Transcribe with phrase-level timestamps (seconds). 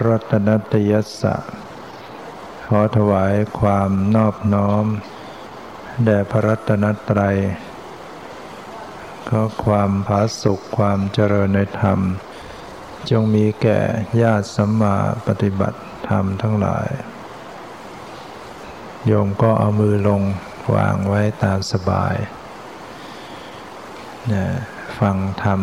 [0.00, 1.36] รัตนัตยัสสะ
[2.66, 4.84] ขอถวายความนอบน้อม
[6.04, 7.36] แด่พระรัตนตรัย
[9.28, 11.98] ขอความผาสุขความเจริญในธรรม
[13.10, 13.80] จงมีแก่
[14.22, 16.88] ญาติสัมมาปฏิบัติธรรมทั้งหลาย
[19.06, 20.22] โยมก็เอามือลง
[20.74, 22.16] วางไว้ตามสบาย
[24.98, 25.60] ฟังธรรม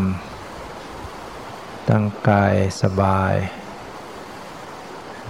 [1.89, 3.35] ตั้งกายสบาย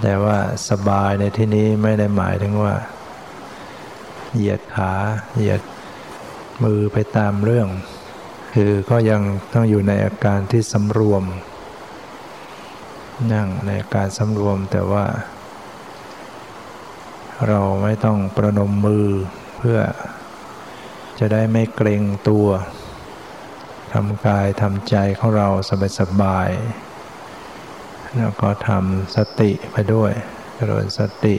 [0.01, 0.37] แต่ว่า
[0.69, 2.75] สบายในที่นี้ไม่ได้หมายถึงว่า
[4.35, 4.93] เหยียดขา
[5.35, 5.61] เหยียด
[6.63, 7.67] มือไปตามเรื่อง
[8.53, 9.21] คือก็ยัง
[9.53, 11.23] ต้องอยู่ในอาการที่สำรวม
[13.33, 15.05] นั่งในาการสำรวมแต่ว่า
[17.47, 19.07] เราไม่ต้องประนมมือ
[19.57, 19.79] เพื่อ
[21.19, 22.47] จะได้ไม่เกรงตัว
[23.93, 25.47] ทำกายทำใจของเรา
[25.99, 26.88] สบายๆ
[28.17, 30.11] แล้วก็ทำสติไปด้วย
[30.55, 31.35] เจริญสติ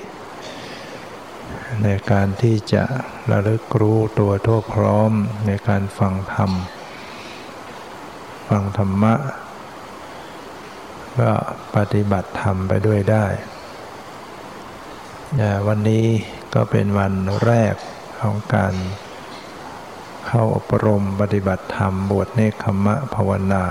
[1.82, 2.84] ในการที่จะ
[3.30, 5.12] ระลึกรู้ตัวทั่วพร้อม
[5.46, 6.50] ในการฟังธรรม
[8.48, 9.14] ฟังธรรมะ
[11.20, 11.32] ก็
[11.76, 13.26] ปฏิบัติธรรมไปด้วยได้
[15.66, 16.06] วันนี้
[16.54, 17.14] ก็เป็นวัน
[17.44, 17.74] แรก
[18.20, 18.74] ของการ
[20.26, 23.64] เข้าอบรมปฏิบัติธรรมบวชเนคขมะภาวนา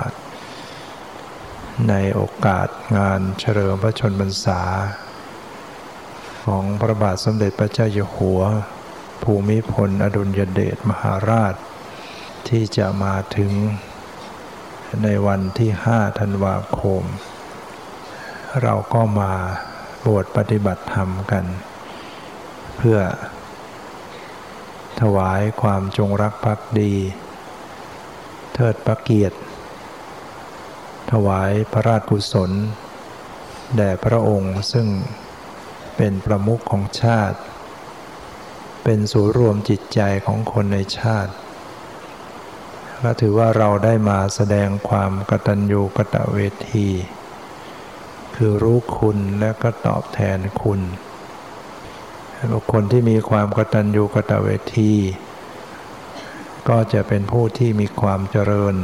[1.88, 2.68] ในโอกาส
[2.98, 4.62] งานเฉลิมพระชนมพรรษา
[6.44, 8.42] ของพระบาทสมเด็จพระเจ้าอยู่หัว
[9.24, 11.56] ภูมิพลอดุลยเดชมหาราช
[12.50, 13.52] ที่จะมาถึง
[15.04, 17.04] ในวันที่ 5 ธันวาคม
[18.62, 19.34] เราก็มา
[20.06, 21.46] บวชปฏิบัติธรรมกัน
[22.78, 23.00] เพื่อ
[25.02, 26.94] ถวายความจงรักภักดี
[28.54, 29.38] เทิดพระเกียรติ
[31.12, 32.52] ถวายพระราชกุศล
[33.76, 34.88] แด่พระองค์ซึ่ง
[35.98, 37.40] เป็นประมุขของชาติ
[38.84, 41.34] เป็นศูนย์รวมจิตใจของคนในชาติ
[43.04, 46.38] ก็ถือว่าเราได้มาแสดงความกตัญญูกตเว
[46.72, 46.90] ที
[48.36, 50.82] คือรู้คุณและก็ตอบแทนคุณ
[52.52, 54.94] บุคคลที่มีความกตัญญูกตเวที
[56.70, 58.76] ก็จะเป็นผู้ที่มีความเจริญ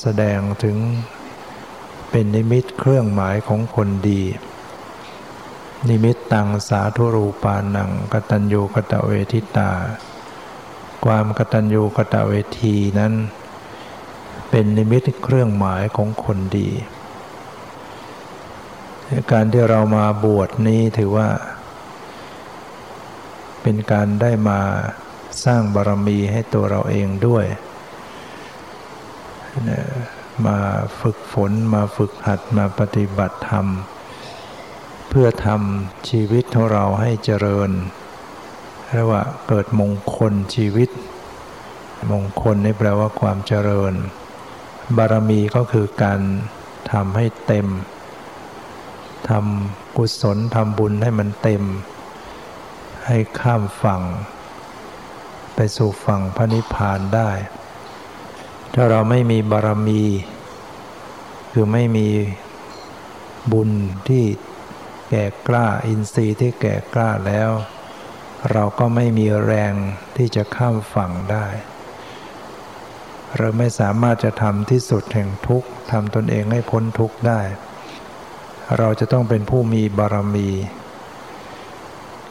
[0.00, 0.76] แสดงถึง
[2.10, 4.22] เป็นนิมิตเครื่องหมายของคนดี
[5.88, 9.70] นิมิตตังสาธุรูปานังกตัญญูกตเวทิตา
[11.04, 13.12] ความกตัญญูกตเวทีนั้น
[14.50, 16.68] เป็นนิมิตเครื่องหมายของคนดี
[19.32, 21.28] การที่เรามาบวชนี้ถือว่า
[23.62, 24.60] เป็นการได้มา
[25.44, 27.44] สร้างบารมีให้ตัวเราเองด้วย
[30.46, 30.58] มา
[31.00, 33.66] ฝึกฝนมาฝึกหัดมาปฏิบัติธรรม
[35.08, 37.70] เพื่อทำชีวิตของเราให้เจริญ
[38.92, 40.90] เรียกว่าเกิดมงคลชีวิต
[42.12, 43.94] มงคลนี่แปลว่าความเจริญ
[44.96, 46.20] บารมีก็คือการ
[46.92, 47.66] ทำให้เต็ม
[49.30, 51.62] ทำกุศลทำบุญให้มันเต็ม
[53.06, 54.02] ให้ข้ามฝั่ง
[55.54, 57.30] ไปสู่ฝั่งพระนิพพานได้
[58.74, 60.02] ถ้าเราไม่มีบารมี
[61.52, 62.08] คือไม่มี
[63.52, 63.70] บุญ
[64.08, 64.24] ที่
[65.10, 67.50] แก่กล้าอินทรีย์ที่แก่กล้าแล้ว
[68.52, 69.74] เราก็ไม่มีแรง
[70.16, 71.46] ที่จะข้ามฝั่งได้
[73.38, 77.40] เราไม่สามารถจะทำที่สุดแห่งทุกข์ทำตนเองให้พ้นทุกข์ได้
[78.78, 80.48] เราจะต้องเป็นผู้มีบารมี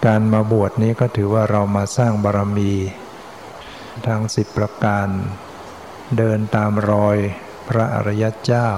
[0.05, 2.73] การมาบวชนี้ก็ถือว่าเรามาสร้างบารมี
[4.07, 5.07] ทั้งสิบประการ
[6.17, 7.17] เดินตามรอย
[7.69, 8.69] พระอริยเจ้า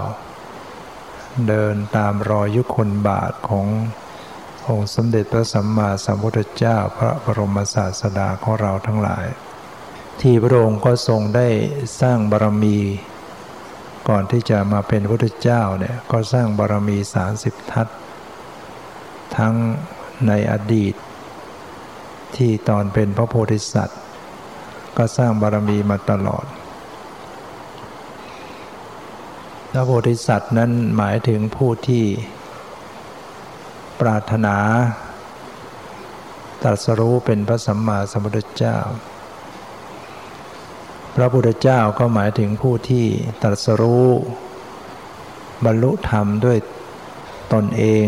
[1.47, 3.67] เดินตามรอยยุคนบาทของ
[4.67, 9.25] องค์สมเด็จพระสัมมาสัมพุทธเจ้าพระบรมศาสดาของเราทั้งหลาย
[10.21, 11.47] ที่พระองค์ก็ทรงได้
[12.01, 12.77] สร้างบารมี
[14.09, 16.97] ก่อนที่จะมาเป็นพระพุทธเจ้าเนี่ยก็สร้างบารมี
[17.35, 17.87] 30ทัศ
[19.37, 19.55] ทั้ง
[20.27, 20.93] ในอดีต
[22.35, 23.99] ที่ตอนเป็นพระโพธิสัตว์
[24.97, 26.45] ก็สร้างบารมีมาตลอด
[29.75, 32.05] พระโพธิสัตว์นั้นหมายถึงผู้ที่
[34.01, 34.57] ปรารถนา
[36.63, 38.77] ตรัสรู้เป็นพระสัมมาสัมพุทธเจ้า
[41.15, 43.07] พระพุทธเจ้าก็หมายถึงผู้ที่
[43.41, 44.09] ตรัสรู้
[45.65, 46.57] บรรลุธรรมด้วย
[47.53, 48.07] ตนเอง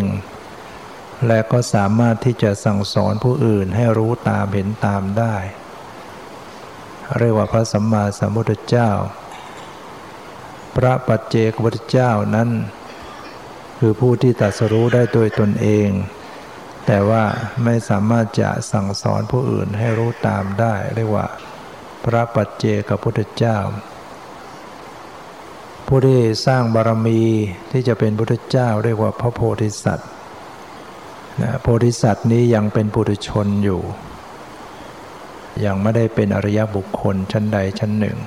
[1.28, 5.36] และก็สามารถที่จะสั่งสอนผู้อื่นให้รู้ตามเห็นตามได้
[7.18, 8.92] เรียกว่าพระสัมมาสัมพุทธเจ้า
[10.76, 12.50] พระปัจเจกพุทธเจ้านั้น
[13.80, 15.90] คือผู้ที่ตัดสรู้ได้โดยตนเอง
[16.86, 17.24] แต่ว่า
[17.64, 21.26] ไม่สามารถจะสั่งสอนผู้อื่นให้รู้ตามได้เรียกว่า
[22.04, 23.58] พระปัจเจกพุทธเจ้า
[25.88, 27.22] ผู้ที่สร้างบารมี
[27.72, 30.10] ที่จะเป็นพุทธเจ้าเรียกว่าพระโพธิสัตว์
[31.42, 33.82] นะโพธิสัตว์นี้ยังเป็นปุถุชนอยู่
[35.66, 38.18] ยังไม่ได้เป็นอริยบุคคลชั้นใดชั้นหนึ่ง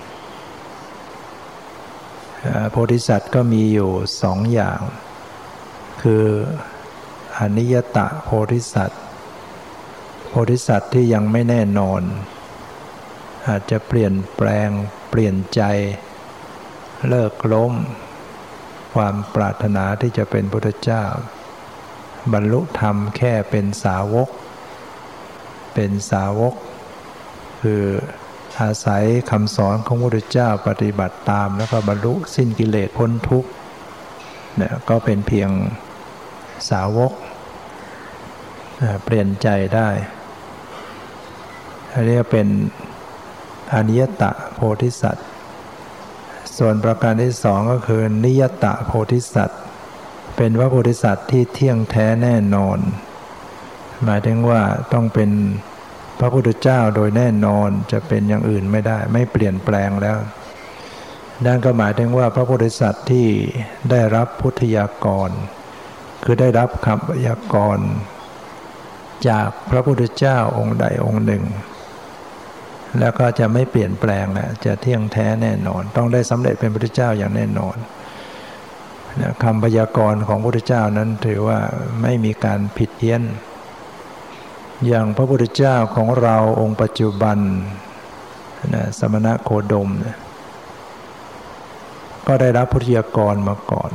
[2.71, 3.91] โพธิสัตว์ก็มีอยู่
[4.23, 4.81] สองอย่าง
[6.03, 6.27] คือ
[7.39, 9.03] อนิยตะโพธิสัตว์
[10.29, 12.03] โพธิสัตว์ที่ยังไม่แน่นอน
[13.49, 14.69] อาจจะเปลี่ยนแปลง
[15.11, 15.63] เปลี่ยนใจ
[17.09, 17.73] เลิกล้ม
[18.95, 21.05] ความปรารถนาที่จะเป็นพุทธเจ้า
[22.33, 24.29] บรรลุธรรมแค่เป็นสาวก
[25.75, 26.55] เป็นสาวก
[27.63, 27.85] คือ
[28.61, 33.51] อาศัยคำสอนของพระพุทธเจ้าปฏิบัติตาม แล้วก็บรรลุสิ้นกิเลสพ้นทุกข์
[34.57, 35.51] เนี่ยก็เป็นเพียง
[36.71, 37.13] สาวก
[39.05, 39.89] เปลี่ยนใจได้
[42.07, 42.49] เรียกเป็น
[43.75, 45.27] อนิยตะโพธิสัตว์
[46.57, 49.61] ส่วนประการที่สองก็คือนิยตะโพธิสัตว์
[50.37, 52.79] เป็นว่าโพธิสัตว์ที่เที่ยงแท้แน่นอน
[54.05, 54.63] หมายถึงว่า
[54.93, 55.31] ต้องเป็น
[56.21, 60.17] พระพุทธเจ้าโดยแน่นอนจะเป็นอย่างอื่นไม่ได้ ไม่เปลี่ยนแปลงแล้ว
[61.47, 63.27] นั่นก็หมายถึงว่าพระโพธิสัตว์ที่
[63.91, 65.31] ได้รับพุทธยากร
[66.25, 67.79] คือได้รับคำยากร
[69.29, 71.45] จากพระพุทธเจ้าองค์ใดองค์หนึ่ง
[73.01, 77.77] แล้วก็จะไม่เปลี่ยนแปลงนะจะเที่ยงแท้แน่นอน ต้องได้สำเร็จเป็นพระพุทธเจ้าอย่างแน่นอน
[79.45, 81.59] คำพยากรณ์ของพระพุทธเจ้านั้นถือว่า
[82.03, 83.21] ไม่มีการผิดเพี้ยน
[84.87, 87.39] อย่างพระพุทธเจ้าของเราองค์ปัจจุบัน
[88.75, 90.17] นะสมณะโคดมนะ
[92.27, 93.91] ก็ได้รับพุทธยากรมาก่อน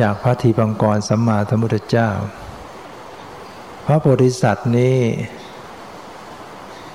[0.00, 2.10] จากพระทีปังกรสัมมาสัมพุทธเจ้า
[3.86, 4.98] พระโพธิสัตว์นี้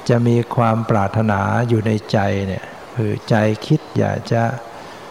[0.09, 2.65] จะมีความปรารถนาอยู่ในใจเนี่ย
[2.95, 3.35] คือใจ
[3.65, 4.43] คิดอยากจะ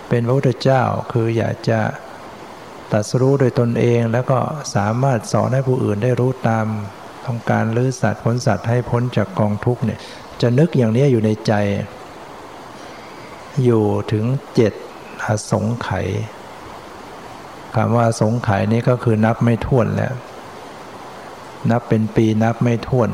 [0.08, 1.80] เป็นพระพุทธเจ้าคืออยากจะ
[2.92, 4.38] ตัดสู้โดยตนเองแล้วก็
[4.74, 6.66] สามารถสอนให้ผู้อื่นได้รู้ตาม
[7.30, 10.00] ต้องการลื้อสัตว์พ้นสัตว์ให้พ้นจากกองทุกเนี่ย
[10.40, 11.52] จะนึกอย่างนี้อยู่ในใจ
[13.64, 14.72] อยู่ถึงเจ็ด
[15.24, 16.08] อสงไขย
[17.74, 20.14] คำว่าสงไขยนี้ก็คือนับไม่ถ้วนแล้ว
[21.70, 23.10] นับเป็นปีนับไม่ถ้วน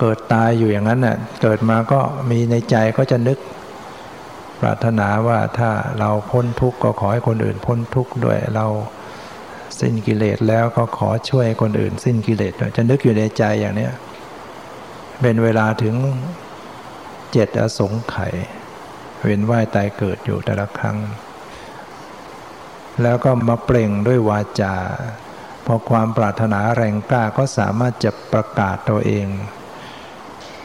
[0.00, 3.38] เกิดตายอยู่อย่างนั้นน่ะเกิดมาก็มีในใจก็จะนึก
[4.60, 8.66] ปรารถนาว่าถ้าเราพ้นทุกข์ก็ขอให้คนอื่นพ้นทุกข์ด้วยเรา
[9.80, 13.88] สิ้นกิเลสแล้วก็ขอช่วยคนอื่น สิ้นกิเลสจะนึกอยู่ในใจอย่างนี้
[15.20, 15.94] เป็นเวลาถึง
[17.32, 18.34] เจ็ดอสงไขย
[19.22, 20.98] เวียนว่ายตายเกิดอยู่แต่ละครั้ง
[23.02, 24.76] แล้วก็มาเปล่งด้วยวาจา
[25.66, 29.26] พอความปรารถนาแรงกล้าก็สามารถจะประกาศตัวเอง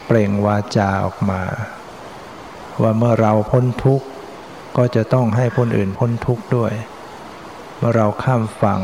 [0.06, 1.42] เปล่งวาจาออกมา
[2.82, 4.06] ว่าเมื่อเราพ้นทุกข์
[4.76, 6.72] ก็จะต้องให้คนอื่นพ้นทุกข์ด้วย
[7.80, 8.80] เมื่อเราข้ามฝั่ง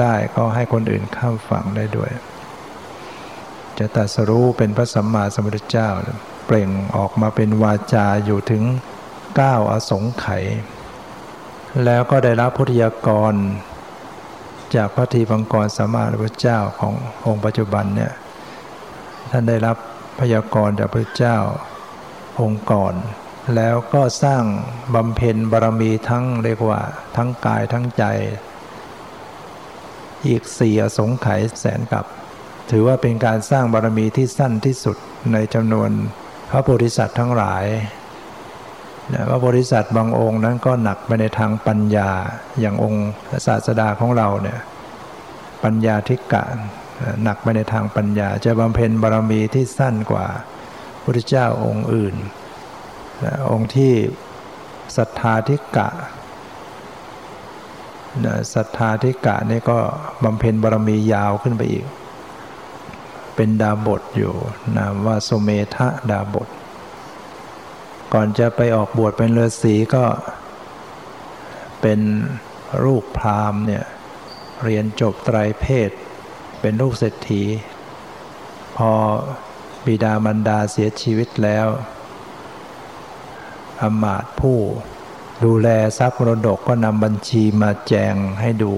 [0.00, 2.10] ได้ก็ให้คนอื่นข้ามฝั่งได้ด้วย
[3.78, 5.88] จะตัดสรู้เป็นพระสัมมาสัมพุทธเจ้า
[6.46, 8.64] เปล่งออกมาเป็นวาจาอยู่ถึง
[9.36, 10.44] 9อสงไขย
[11.84, 13.34] แล้วก็ได้รับพุทธยากร
[14.74, 16.94] จากพระทีพังกรสัมมาสัมพระเจ้าของ
[17.26, 18.12] องค์ปัจจุบันเนี่ย
[19.30, 19.76] ท่านได้รับ
[20.20, 21.36] พยากรจากพระเจ้า
[22.40, 22.94] องค์ก่อน
[23.56, 24.42] แล้วก็สร้าง
[24.94, 26.80] บำเพ็ญบารมีทั้งเรียกว่า
[27.16, 28.04] ทั้งกายทั้งใจ
[30.26, 32.04] อีกสี่อสงไขยแสนกับ
[32.70, 34.96] ถือว่าเป็นการสร้างบารมีที่สั้นที่สุด
[35.32, 35.90] ในจำนวน
[36.50, 37.64] พระโพธิสัตว์ทั้งหลาย
[39.12, 42.10] นะว่าบริษัทบางองค์นั้นก็หนักไปในทางปัญญา
[42.60, 43.08] อย่างองค์
[43.46, 44.60] ศาสดาของเราเนี่ย
[45.64, 46.44] ปัญญาทิกะ
[47.22, 50.40] หนักไปในทางปัญญา จะบำเพ็ญบารมีที่สั้นกว่าพ
[50.94, 52.14] ระพุทธเจ้าองค์อื่น
[53.24, 53.92] นะองค์ที่
[54.96, 55.88] ศรัทธาทิกะ
[58.24, 59.78] นะศรัทธาทิกะนี่ก็
[60.24, 61.84] บำเพ็ญบารมียาวขึ้นไปอีก
[63.34, 64.34] เป็นดาบทอยู่
[64.76, 66.48] นามว่าโสเมทะดาบท
[68.12, 70.04] ก่อนจะไปออกบวชเป็นฤาษีก็
[71.80, 72.00] เป็น
[72.84, 73.84] ลูกพราหมณ์เนี่ย
[74.64, 75.90] เรียนจบไตรเพศ
[76.60, 77.42] เป็นลูกเศรษฐี
[78.76, 78.90] พอ
[79.86, 81.66] บิดามารดาเสียชีวิตแล้ว
[83.80, 84.58] อมาตผู้
[85.44, 85.68] ดูแล
[85.98, 88.74] ทรัพย์มรดกก็นำบัญชีมาแจงให้ดู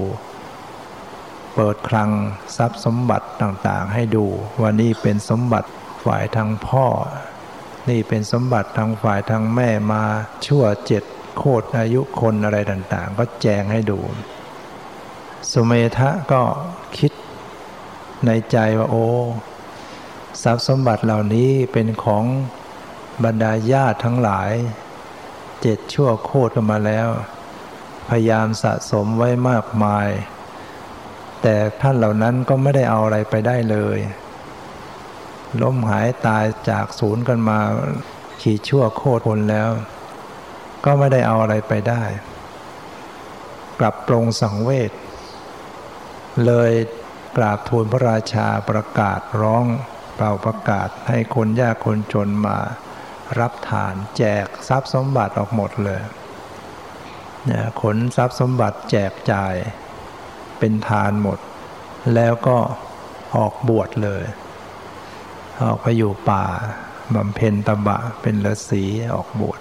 [1.54, 2.10] เปิดคลัง
[2.56, 4.26] ทรัพย์สมบัติต่างๆ ให้ดู
[4.60, 5.68] ว่านี่เป็นสมบัติ
[6.04, 6.86] ฝ่ายทางพ่อ
[7.90, 10.02] นี่เป็นสมบัติทางฝ่ายทางแม่มา
[10.46, 11.04] ชั่วเจ็ด
[11.36, 13.98] โคตรอายุคนอะไรต่างๆ ก็แจงให้ดู
[15.50, 16.42] สุเมธะก็
[16.98, 17.12] คิด
[18.26, 19.06] ในใจว่าโอ้
[20.42, 22.24] ทรัพย์สมบัติเหล่านี้เป็นของ
[23.24, 24.50] บรรดาญาติทั้งหลาย
[25.60, 27.08] เจ็ดชั่วโคตรกันมาแล้ว
[28.08, 30.08] พยายามสะสมไว้มากมาย
[31.42, 33.98] แต่ท่านเหล่านั้นก็ไม่ได้เอาอะไรไปได้เลย
[35.62, 37.58] ล้มหายตายจากศูนย์กันมา
[38.42, 39.70] ขี่ชั่วโคตรคนแล้ว
[40.84, 42.02] ก็ไม่ได้เอาอะไรไปได้
[43.78, 44.90] กลับปรงสังเวช
[46.46, 46.72] เลย
[47.36, 49.64] กราบทูลพระราชาประกาศร้อง
[50.16, 52.58] เป่าประกาศให้คนยากคนจนมา
[53.38, 56.02] รับทาน แจกทรัพย์สมบัติออกหมดเลย
[57.44, 59.54] เนี่ยขนทรัพย์สมบัติแจกจ่าย
[60.58, 61.38] เป็นทานหมด
[62.14, 62.58] แล้วก็
[63.36, 64.22] ออกบวชเลย
[65.64, 66.46] ออกไปอยู่ป่า
[67.14, 68.84] บำเพ็ญตบะเป็นฤาษี
[69.14, 69.60] ออกบวช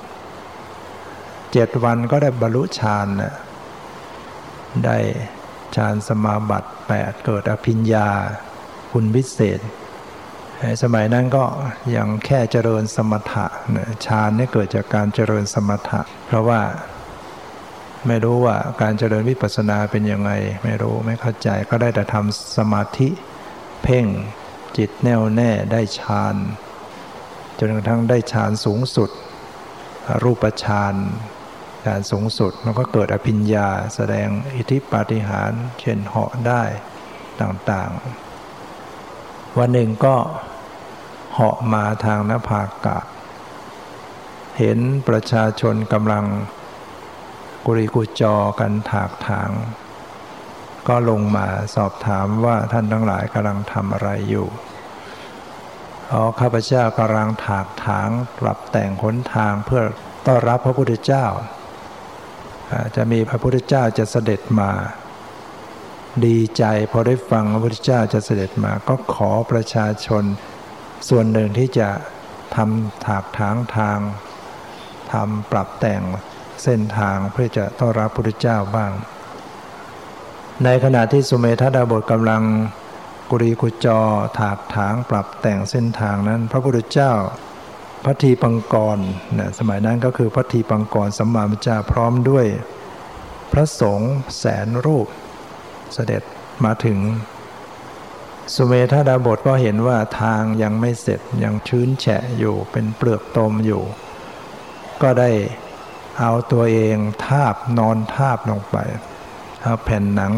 [1.51, 3.33] เจ็ดวันก็ได้บรรลุฌานนะ
[4.85, 4.97] ได้
[5.75, 8.09] ฌานสมาบัติแปดเกิดอภิญญา
[8.91, 9.59] คุณพิเศษ
[10.83, 11.45] สมัยนั้นก็
[11.95, 13.45] ยังแค่เจริญสมถะ
[14.05, 16.61] ฌานนี่เกิดจากการเจริญสมถะ เพราะว่า
[18.07, 20.31] ไม่รู้ว่าการเจริญวิปัสสนาเป็นยังไง
[20.63, 23.09] ไม่รู้ไม่เข้าใจก็ได้แต่ทำสมาธิ
[23.83, 24.05] เพ่ง
[24.77, 26.35] จิตแน่วแน่ได้ฌาน
[27.59, 29.09] จนกระทั่งได้ฌานสูงสุด
[30.23, 30.95] รูปฌาน
[31.85, 36.63] ฌานสูงสุดมันก็เกิดอภิญญา แสดงอิทธิปาฏิหาริย์เช่นเหาะได้
[37.41, 38.28] ต่างๆ
[39.57, 40.15] วันหนึ่งก็
[41.33, 42.99] เหาะมาทางนภากะ
[44.57, 46.25] เห็นประชาชนกำลัง
[47.65, 49.49] กุริกุจอกันถากถาง
[50.87, 54.47] ก็ลงมาสอบถามว่าท่านทั้งหลายกำลังทำอะไรอยู่
[56.11, 59.83] อ๋อข้าพเจ้ากำลังถากถางปรับแต่งขนทางเพื่อ
[60.25, 61.25] ต้อนรับพระพุทธเจ้า
[62.95, 64.71] จะมีพระพุทธเจ้าจะเสด็จมา
[66.25, 70.23] ดีใจพอได้ฟังพระพุทธเจ้าจะเสด็จมา ก็ขอประชาชน
[71.09, 71.89] ส่วนหนึ่งที่จะ
[72.55, 73.99] ทำถากถางทาง
[75.13, 76.03] ทำปรับแต่ง
[76.63, 78.91] เส้นทางเพื่อจะต้อนรับพระพุทธเจ้าบ้าง
[80.63, 82.43] ในขณะที่สุเมธาดาบทกำลัง
[83.29, 83.99] กุรีกุจอ
[84.39, 87.13] ถากถางปรับแต่งเส้นทางนั้น พระพุทธเจ้า
[88.05, 88.99] พระทีปังกร
[89.37, 92.45] นะสมัยนั้นก็คือพระทีปังกรสัมมาสัมพุทธเจ้าพร้อมด้วย
[93.51, 95.07] พระสงฆ์แสนรูป
[95.93, 96.23] เสด็จ
[96.65, 96.99] มาถึง
[98.55, 103.83] สุเมธาดาบทก็เห็นว่าทางยังไม่เสร็จยังชื้นแฉะอยู่เป็นเปลือกตมอยู่
[105.01, 105.31] ก็ได้
[106.19, 108.77] เอาตัวเองทาบนอนทาบลงไป
[109.63, 110.33] เอาแผ่นหนัง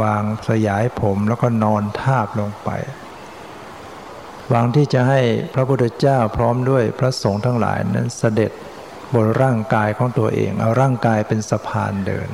[0.00, 2.70] วางสยายผมแล้วก็นอนทาบลงไป
[4.48, 5.20] หวังที่จะให้
[5.54, 8.52] พระพุทธเจ้าพร้อมด้วยพระสงฆ์ทั้งหลายนั้นเสด็จ
[9.14, 12.28] บนร่างกายของตัวเอง เอาร่างกายเป็นสะพานเดิน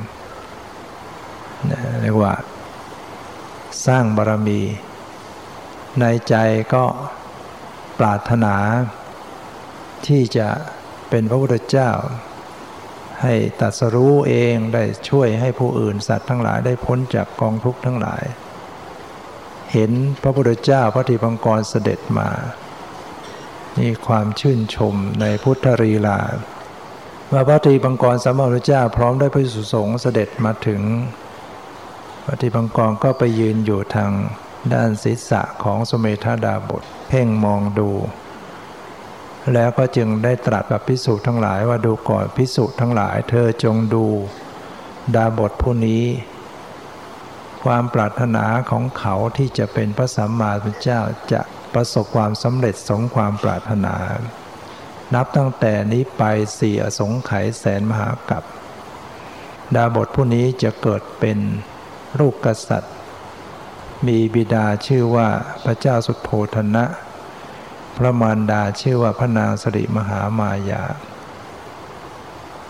[2.01, 2.33] เรียกว่า
[3.85, 4.61] สร้างบารมี
[5.99, 6.35] ในใจ
[6.73, 6.85] ก็
[7.99, 8.55] ปรารถนา
[10.07, 10.49] ที่จะ
[11.09, 11.91] เป็นพระพุทธเจ้า
[13.21, 18.23] ให้ตัดสรู้เองได้ช่วยให้ผู้อื่นสัตว์ทั้งหลายได้พ้นจากกองทุกข์ทั้งหลาย
[19.73, 22.29] เห็นพระพุทธเจ้าพระธิปังกรเสด็จมา
[23.77, 26.19] นี่ความชื่นชมในพุทธรีลา
[27.31, 30.81] ว่าพระทีปังกรสมมาพุทธเจ้าพร้อมได้พระสุสงฆ์เสด็จมาถึง
[32.25, 34.11] พระทีปังกรก็ไปยืนอยู่ทาง
[34.73, 37.89] ด้านศีรษะของสมเมธาดาบทเพ่งมองดู
[39.53, 44.05] แล้วก็จึงได้ตรัสกับพิสุทั้งหลายว่าดูก่อนพิสุทั้งหลาย เธอจงดู
[45.15, 46.03] ดาบทผู้นี้
[47.63, 51.01] ความปรารถนาของเขาที่จะเป็นพระสัมมาสัมพุทธเจ้า
[51.31, 51.41] จะ
[51.73, 53.95] ประสบความสำเร็จสมความปรารถนา
[55.13, 56.23] นับตั้งแต่นี้ไป
[56.59, 58.43] สี่อสงไขยแสนมหากัป
[59.75, 61.37] ดาบทผู้นี้จะเกิดเป็น
[62.19, 62.93] ลูกกษัตริย์
[64.07, 65.29] มีบิดาชื่อว่า
[65.65, 66.85] พระเจ้าสุโธธนะ
[67.97, 70.83] พระมารดาชื่อว่าพระนางสริมหามายา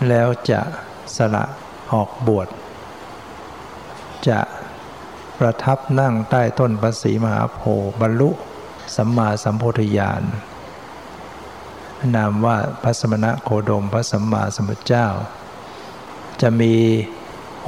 [0.08, 0.60] แล้วจะ
[1.16, 1.44] สละ
[1.92, 2.48] ออกบวช
[4.28, 4.40] จะ
[5.38, 8.30] ประทับนั่งใต้ต้นพระศรีมหาโพธิ์บรรลุ
[8.96, 10.22] สัมมาสัมโพธิญาณ
[12.14, 15.06] นามว่าพระสมณะโคดมพระสัมมาสัมพุทธเจ้า
[16.40, 16.74] จะมี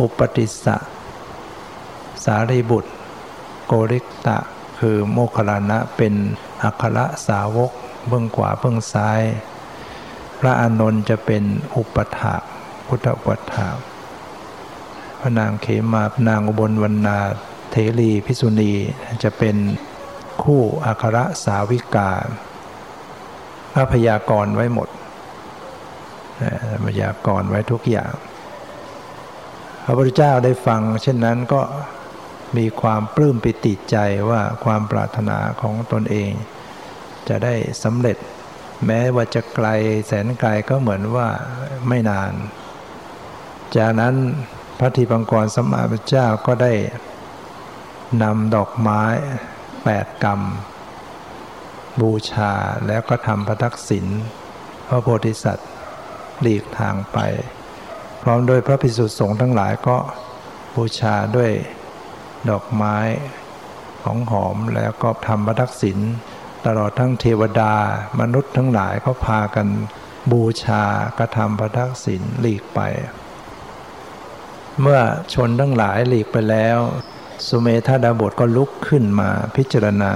[0.00, 0.76] อุปติสสะ
[2.24, 2.90] สารีบุตร
[3.66, 4.38] โกริกตะ
[4.78, 6.14] คือโมคลานะเป็น
[6.62, 7.72] อัครสาวก
[8.08, 9.22] เบื้องขวาเบื้องซ้าย
[10.38, 11.42] พระอานนท์จะเป็น
[11.76, 12.34] อุปถา
[12.86, 13.68] พุทธอุปถา
[15.20, 17.18] พระนางเขมาพระนางอุบลวรรณา
[17.70, 18.72] เทรีพิสุณี
[19.22, 19.56] จะเป็น
[20.42, 22.12] คู่อัครสาวิกา
[23.72, 24.88] พระพยากรไว้หมด
[26.86, 28.12] พยากรไว้ทุกอย่าง
[29.84, 31.62] พระพุทธเจ้าได้ฟัง เช่นนั้นก็
[32.56, 33.96] มีความปลื้มปิติใจ
[34.30, 36.30] ว่าความปรารถนาของตนเอง
[37.28, 38.16] จะได้สำเร็จ
[38.87, 39.68] แม้ว่าจะไกล
[40.06, 41.28] แสนไกลก็เหมือนว่า
[41.88, 42.32] ไม่นาน
[43.76, 44.14] จากนั้น
[44.78, 46.75] พระทีปังกรสมมาพระเจ้าก็ได้
[48.23, 49.02] นำดอกไม้
[49.84, 50.40] แปดกรรม
[52.00, 52.52] บูชา
[52.87, 54.06] แล้วก็ทำพระทักษิณ
[54.88, 55.70] พระโพธิสัตว์
[56.40, 57.18] หลีกทางไป
[58.23, 59.96] พร้อมโดยพระภิกษุสงฆ์ทั้งหลายก็
[60.75, 61.50] บูชาด้วย
[62.50, 62.96] ดอกไม้
[64.04, 65.98] ของหอมแล้วก็ทำพระทักษิณ
[66.66, 67.74] ตลอดทั้งเทวดา
[68.20, 69.68] มนุษย์ทั้งหลายเขาพากัน
[70.32, 70.82] บูชา
[71.18, 72.80] กระทำพระทักษิณหลีกไป
[74.80, 75.00] เมื่อ
[75.34, 76.78] ชนทั้งหลายหลีกไปแล้ว
[77.46, 80.12] สุเมธาดาบทก็ลุกขึ้นมาพิจารณา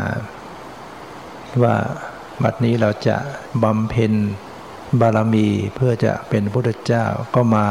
[1.62, 1.76] ว่า
[2.42, 3.16] บัดนี้เราจะ
[3.62, 4.12] บำเพ็ญ
[5.00, 7.66] บารมีเพื่อจะเป็นพุทธเจ้าก็มา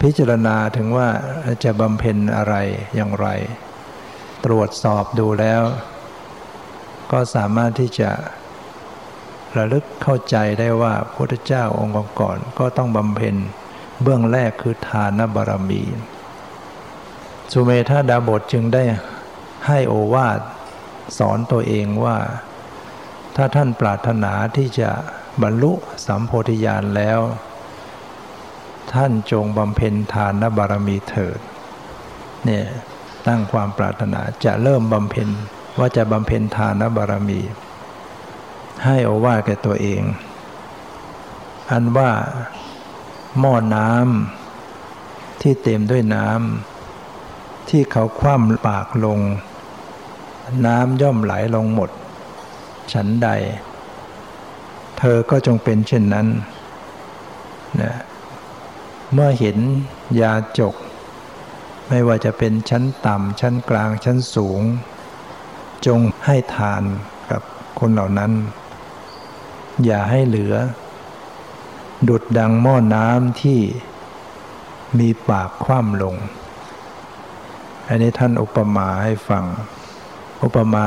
[0.00, 1.08] พิจารณาถึงว่า
[1.64, 2.54] จะบำเพ็ญอะไร
[2.94, 3.26] อย่างไร
[4.44, 5.62] ตรวจสอบดูแล้ว
[7.12, 8.10] ก็สามารถที่จะ
[9.56, 13.36] ระลึกเข้าใจได้ว่าพระพุทธเจ้าองค์ก่อนก็ต้องบำเพ็ญ
[14.02, 15.82] เบื้องแรกคือทานบารมี
[17.52, 18.84] สุเมธาดาบทจึงได้
[19.66, 20.40] ให้โอวาท
[21.18, 22.16] สอนตัวเองว่า
[23.36, 24.90] ถ้าท่านปรารถนาที่จะ
[25.42, 25.72] บรรลุ
[26.06, 27.20] สัมโพธิญาณแล้ว
[28.94, 31.38] ท่านจงบำเพ็ญทานบารมีเถิด
[32.44, 32.66] เนี่ย
[33.26, 35.28] ตั้งความปรารถนาจะเริ่มบำเพ็ญ
[35.78, 37.40] ว่าจะบำเพ็ญทานบารมี
[38.84, 40.02] ให้โอว่าแก่ตัวเอง
[41.70, 42.10] อันว่า
[43.38, 49.20] หม้อน้ำที่เต็มด้วยน้ำที่เขาคว่ำปากลง
[50.66, 51.90] น้ำย่อมไหลลงหมด
[52.92, 53.28] ฉันใด
[54.98, 56.26] เธอก็จงเป็นเช่นนั้น
[57.80, 57.94] นะ
[59.16, 59.58] เมื่อเห็น
[60.20, 60.74] ยาจก
[61.88, 64.60] ไม่ว่าจะเป็นชั้นต่ำ ชั้นกลางชั้นสูง
[65.86, 66.82] จงให้ทาน
[67.30, 67.42] กับ
[67.80, 68.32] คนเหล่านั้น
[69.84, 70.54] อย่าให้เหลือ
[72.08, 73.60] ดุดดังหม้อน้ำที่
[74.98, 76.14] มีปากคว่ำลง
[77.88, 79.44] อันนี้ท่านอุปมาให้ฟัง
[80.44, 80.86] อุปมา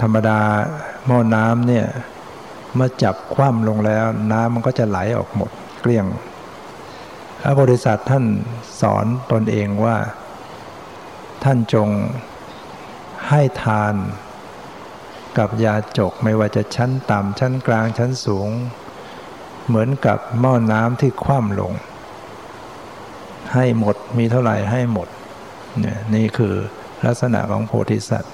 [0.00, 0.40] ธรรมดา
[1.06, 1.86] หม้อน้ำเนี่ย
[2.74, 6.06] เมื่อจับคว่ำลงแล้ว น้ำมันก็จะไหลออกหมดเกลี้ยง
[7.44, 8.24] พระบริษัทท่าน
[8.80, 9.96] สอนตนเองว่า
[11.44, 11.88] ท่านจง
[13.28, 13.94] ให้ทาน
[15.38, 18.48] กับยาจกไม่ว่าจะชั้นต่ำชั้นกลางชั้นสูง
[19.66, 21.72] เหมือนกับหม้อน้ำที่คว่ำลง
[23.54, 25.08] ให้หมดมีเท่าไหร่ให้หมด
[25.80, 26.54] เนี่ยนี่คือ
[27.04, 28.32] ลักษณะของโพธิสัตว์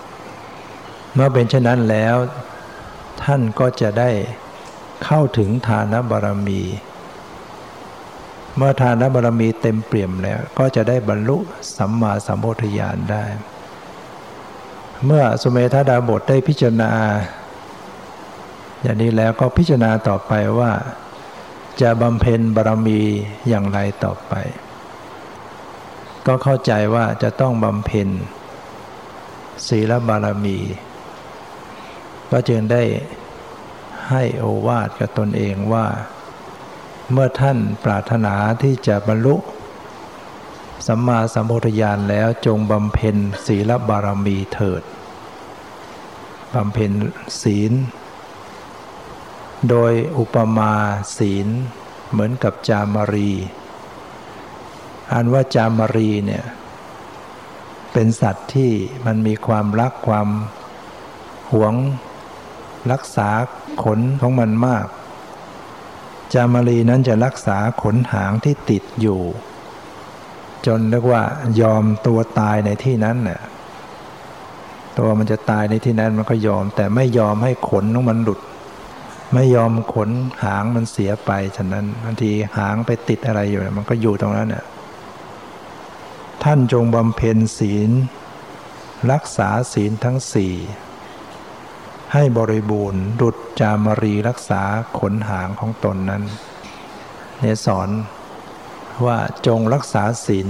[1.15, 2.17] เมื่อเป็นเช่นนั้นแล้ว
[3.23, 4.11] ท่านก็จะได้
[5.05, 6.63] เข้าถึงทานบารมี
[8.59, 11.39] เมื่อทานบารมีเต็มเปี่ยมแล้ว ก็จะได้บรรลุ
[11.77, 13.25] สัมมาสัมโพธิญาณได้
[15.05, 16.93] เมื่อสุเมธาดาบทได้พิจารณา
[18.83, 20.73] อย่างนี้แล้วก็พิจารณาต่อไปว่า
[21.81, 23.01] จะบำเพ็ญบารมี
[23.49, 24.33] อย่างไรต่อไป
[26.27, 28.09] ก็เข้าใจว่าจะต้องบำเพ็ญ
[29.67, 30.59] ศีลบารมี
[32.31, 32.83] ก็จึงได้
[34.11, 35.87] ให้โอวาทกับตนเองว่า
[37.13, 39.35] เมื่อท่านปรารถนาที่จะบรรลุ
[40.87, 43.17] สัมมาสัมโพธิญาณแล้วจงบำเพ็ญ
[43.47, 44.83] ศีลบารมีเถิด
[46.55, 46.93] บำเพ็ญ
[47.43, 47.73] ศีล
[49.69, 50.73] โดยอุปมา
[51.19, 51.47] ศีล
[52.11, 53.31] เหมือนกับจามรี
[55.13, 56.45] อันว่าจามรีเนี่ย
[57.93, 58.73] เป็นสัตว์ที่
[59.07, 60.29] มันมีความรักความ
[61.53, 61.75] หวง
[62.93, 63.31] รักษา
[63.83, 64.87] ขนของมันมาก
[66.35, 69.21] จามรีนั้นจะรักษาขนหางที่ติดอยู่
[70.67, 71.23] จนเรียกว่า
[71.61, 73.41] ยอมตัวตายในที่นั้นเนี่ย
[74.99, 78.41] ตัวมันจะตายในที่นั้นมันก็ยอม แต่ไม่ยอมให้ขนของมันหลุด
[79.35, 80.11] ไม่ยอมขน
[80.45, 84.65] หางมันเสียไปฉะนั้นบางทีหางไปติดอะไรอยู่มันก็อยู่ตรงนั้นเนี่ย
[86.45, 87.91] ท่านจงบำเพ็ญศีล
[89.13, 90.55] รักษาศีลทั้งสี่
[92.13, 94.63] ให้บริบูรณ์ ดุจจามรีรักษา
[94.99, 96.23] ขนหางของตนนั้น
[97.41, 97.89] เนี่ยสอน
[99.07, 100.49] ว่าจงรักษาศีล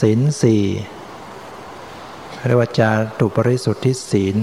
[0.00, 0.64] ศีลสี่
[2.46, 4.36] เรียกว่าจาตุปริสุทธิศีล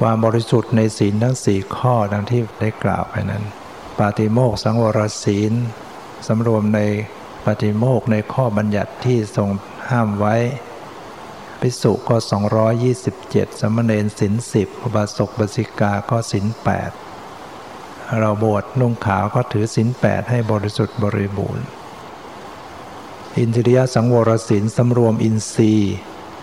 [0.00, 3.44] ความบริสุทธิ์ในศีลทั้งสี่ข้อดังที่ได้กล่าวไปนั้น
[3.98, 5.52] ปาติโมกสังวรศีล
[6.26, 6.80] สำรวมใน
[7.44, 9.48] ปาติโมกในข้อบัญญัติที่ทรง
[9.90, 10.36] ห้ามไว้
[11.60, 12.16] ภิกษุก็
[12.88, 16.90] 227 สมณเณรศินสิบอุบาสกบาสิกาก็ศินแปด
[18.18, 21.66] เราบวชนุ่งขาวก็ถือศินแปดให้บริสุทธิ์บริบูรณ์
[23.36, 25.94] อินทรียสังวรศินสำรวมอินทรีย์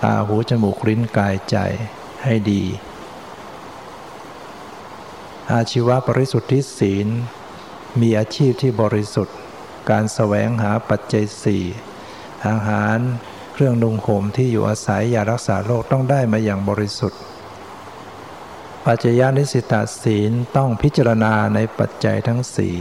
[0.03, 1.57] ตาหูจมูกลิ้นกายใจ
[2.23, 2.63] ให้ดี
[5.51, 7.07] อาชีวะบริสุทธิศีล
[7.99, 9.37] มีอาชีพที่บริสุทธิ์
[9.89, 11.63] การแสวงหาปัจจัยสี่
[12.47, 12.97] อาหาร
[13.57, 17.21] เครื่องนุ่งห่มที่อยู่อาศัยยารักษาโรคต้องได้มาอย่างบริสุทธิ์
[18.85, 22.75] ปัจจยานิสิตาศีลต้องพิจารณาในปัจจัยทั้งสี่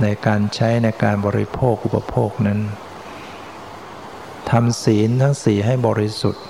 [0.00, 2.60] ในการใช้ในการบริโภคอุปโภคนั้น
[4.50, 6.44] ทำศีลทั้งสี่ให้บริสุทธิ์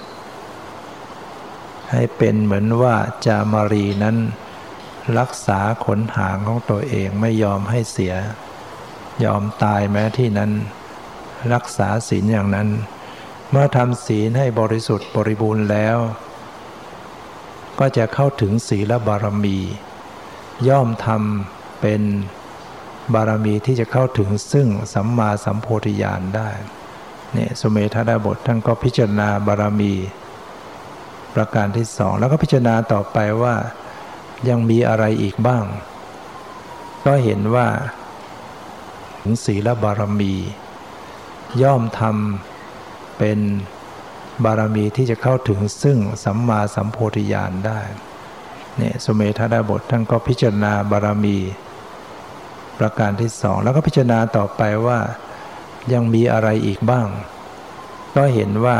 [1.93, 4.17] ให้เป็นเหมือนว่าจามารีนั้น
[5.19, 8.15] รักษาขนหางของตัวเองไม่ยอมให้เสีย
[9.25, 10.51] ยอมตายแม้ที่นั้น
[11.53, 12.71] รักษาศีลอย่างนั้น
[13.53, 15.99] เมื่อทำศีลให้บริสุทธิ์บริบูรณ์แล้ว
[17.79, 19.59] ก็จะเข้าถึงศีลบารมี
[20.69, 22.03] ย่อมทำเป็น
[23.15, 26.51] บารมีที่จะเข้าถึงซึ่งสัมมาสัมโพธิญาณได้
[27.33, 29.93] เนี่ยสมเมธาดาบทท่านก็พิจารณาบารมี
[31.35, 33.55] ประการที่สองแล้วก็พิจารณาต่อไปว่า
[34.49, 35.65] ยังมีอะไรอีกบ้าง
[37.05, 37.69] ก็เห็นว่า
[39.21, 40.35] ถึงศีลบารมี
[41.63, 42.58] ย่อมทำ
[43.19, 43.39] เป็น
[44.45, 47.81] บารมีที่จะเข้าถึงซึ่งสัมมาสัมโพธิญาณได้
[48.77, 51.39] เนี่ยสมัยทัดาบทท่านก็พิจารณาบารมี
[52.79, 54.99] ประการที่สองแล้วก็พิจารณาต่อไปว่า
[55.93, 57.07] ยังมีอะไรอีกบ้าง
[58.17, 58.79] ก็เห็นว่า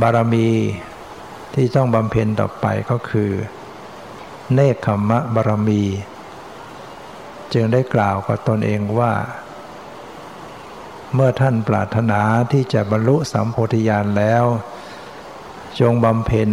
[0.00, 0.48] บารมี
[1.54, 3.30] ที่ต้องบำเพ็ญต่อไปก็คือ
[4.54, 5.82] เนคขมะบารมี
[7.52, 9.12] จึงได้กล่าวกับตนเองว่า
[11.14, 12.20] เมื่อท่านปรารถนา
[12.52, 14.44] ที่จะบรรลุสัมโพธิญาณแล้ว
[15.80, 16.50] จงบำเพ็ญ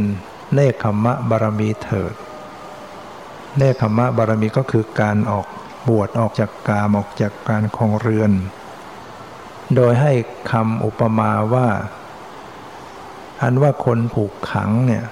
[0.54, 2.14] เนคขมะบารมีเถิด
[3.58, 5.48] เนคขมะบารมีก็คือการออก
[5.88, 8.32] บวชออกจากกามออกจากการคองเรือน
[9.76, 10.14] โดยให้
[10.52, 11.68] คำอุปมาว่า
[13.42, 15.06] อันว่าคนผูกขังเนี่ย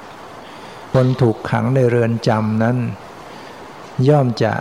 [0.93, 2.77] คนถูกขังในเรือนจำนั้น
[4.09, 4.53] ย่อมจะ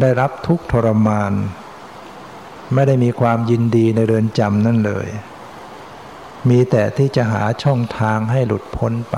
[0.00, 1.32] ได้รับทุกทรมาน
[2.72, 5.08] ไม่ได้มีความยินดีในเรือนจำนั่นเลย
[6.48, 9.16] มีแต่ที่จะหาช่องทางให้หลุดพ้นไป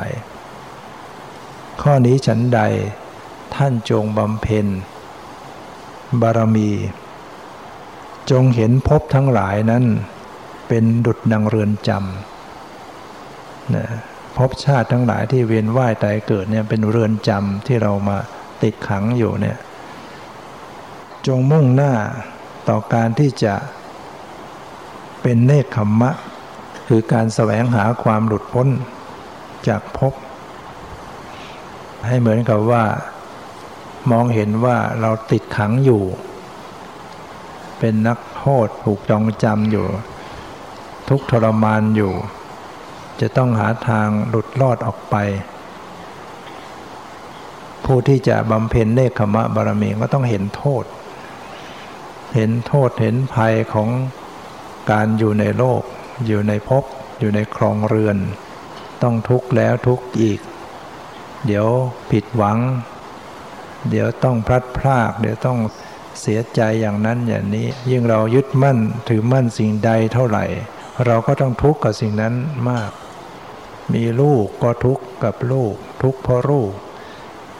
[1.82, 2.60] ข้อนี้ฉันใด
[3.54, 4.66] ท่านจงบำเพ็ญ
[6.20, 6.70] บารมี
[8.30, 9.84] จงเห็นพบทั้งหลายนั้น
[10.68, 13.86] เป็นดุดดังเรือนจำนะ
[14.36, 18.18] พบชาติทั้งหลายที่เวียนว่ายตายเกิดเนี่ยเป็นเรือนจำที่เรามา
[18.62, 19.56] ติดขังอยู่เนี่ย
[21.26, 21.92] จงมุ่งหน้า
[22.68, 23.54] ต่อการที่จะ
[25.22, 26.10] เป็นเนคขมมะ
[26.88, 28.68] คือการแสวงหาความหลุดพ้น
[29.68, 30.14] จากภพ
[32.06, 32.84] ให้เหมือนกับว่า
[34.10, 36.02] มองเห็นว่าเราติดขังอยู่
[37.78, 39.86] เป็นนักโทษถูกจองจำอยู่
[41.08, 42.12] ทุกทรมานอยู่
[43.20, 45.16] จะต้องหาทางหลุดรอดออกไป
[47.84, 50.84] ผู้ที่จะบำเพ็ญเนคขมะบารมีก็ต้องเห็นโทษ
[52.36, 53.90] เห็นโทษเห็นภัยของ
[54.90, 55.82] การอยู่ในโลก
[56.26, 56.84] อยู่ในภพ
[57.18, 58.16] อยู่ในครองเรือน
[59.02, 60.40] ต้องทุกข์แล้วทุกข์อีก
[61.46, 61.66] เดี๋ยว
[62.10, 62.58] ผิดหวัง
[63.90, 65.58] เดี๋ยวต้องพลัดพราก เดี๋ยวต้อง
[66.20, 70.44] เสียใจอย่างนั้นอย่างนี้ ยิ่งเรายึดมั่นถือมั่นสิ่งใดเท่าไหร่
[71.06, 72.34] เราก็ต้องทุกข์กับสิ่งนั้น
[72.70, 72.90] มาก
[73.92, 76.70] มีลูกก็ทุกข์กับลูก ทุกข์เพราะลูก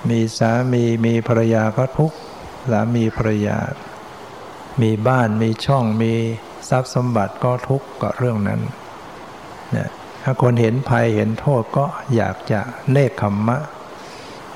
[0.09, 2.17] มีสามีมีภรรยาก็ทุกข์
[2.71, 3.57] สามีภรรยา
[4.83, 6.13] มีบ้านมีช่องมี
[6.69, 8.61] ทรัพย์สมบัติก็ทุกข์กับเรื่องนั้น
[9.75, 9.89] นี่ย
[10.23, 11.85] ถ้าคนเห็นภัยเห็นโทษก็
[12.15, 12.61] อยากจะ
[12.91, 13.59] เนคขมมะ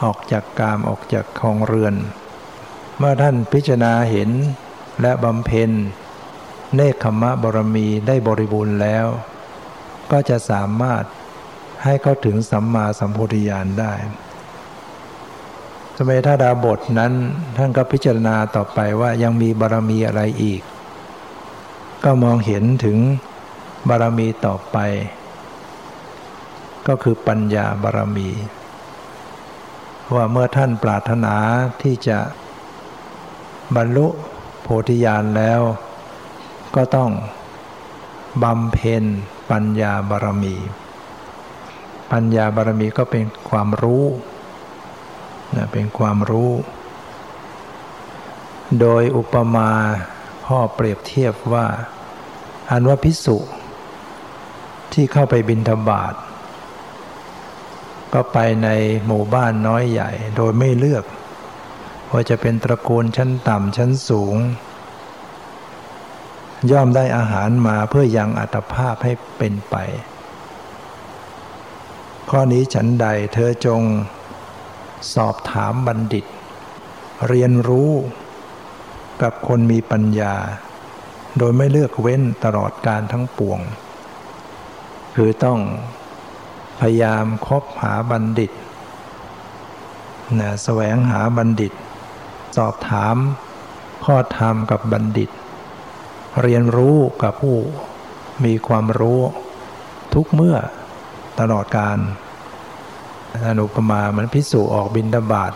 [0.03, 1.95] ออกจากกามออกจากคองเรือน
[2.99, 4.31] เมื่อท่านพิจารณาเห็น
[5.03, 5.71] และบำเพ็ญ
[6.77, 9.07] เนคขมะบรมีได้บริบูรณ์แล้ว
[10.11, 11.05] ก็จะสามารถ
[11.85, 13.93] ให้เข้าถึงสัมมาสัมพุทธญาณได้
[16.03, 17.13] สมัยท่าดาบทนั้น
[17.57, 20.63] ท่านก็พิจารณาต่อไปว่ายังมีบารมีอะไรอีก
[22.05, 22.99] ก็มองเห็นถึง
[23.89, 24.77] บารมีต่อไป
[26.87, 28.29] ก็คือปัญญาบารมี
[30.15, 31.35] ว่าเมื่อท่านปรารถนา
[31.83, 32.19] ที่จะ
[33.77, 34.07] บรรลุ
[34.63, 35.61] โพธิญาณแล้ว
[36.77, 37.11] ก็ต้อง
[38.43, 39.05] บำเพ็ญ
[39.51, 40.57] ปัญญาบารมี
[42.13, 44.05] ปัญญาบารมีก็เป็นความรู้
[45.73, 46.53] เป็นความรู้
[48.81, 49.71] โดยอุปมา
[50.47, 51.67] พ่อเปรียบเทียบว่า
[52.71, 53.39] อันว่าพิสุ
[54.93, 56.15] ที่เข้าไปบินธบาต
[58.13, 58.69] ก็ไปใน
[59.07, 61.05] หมู่บ้านน้อยใหญ่ โดยไม่เลือก
[62.11, 64.37] ว่าจะเป็นตระกูลชั้นต่ำชั้นสูง
[66.71, 69.77] ย่อมได้อาหารมาเพื่อยังอัตภาพให้เป็นไป
[72.31, 73.83] ข้อนี้ฉันใดเธอจง
[75.15, 76.25] สอบถามบัณฑิต
[77.29, 77.93] เรียนรู้
[79.23, 80.35] กับคนมีปัญญา
[81.39, 83.61] โดยไม่เลือกเว้นตลอดการทั้งปวง
[85.15, 85.61] คือต้อง
[86.81, 88.53] พยายามคบหาบัณฑิต
[90.39, 91.73] นะแสวงหาบัณฑิต
[92.57, 93.17] สอบถาม
[94.05, 95.31] ข้อธรรมกับบัณฑิต
[96.43, 97.57] เรียนรู้กับผู้
[98.45, 99.21] มีความรู้
[100.15, 100.57] ทุกเมื่อ
[101.41, 101.99] ตลอดการ
[103.47, 105.53] อนุปมามันพิสูจออกบินดาบาด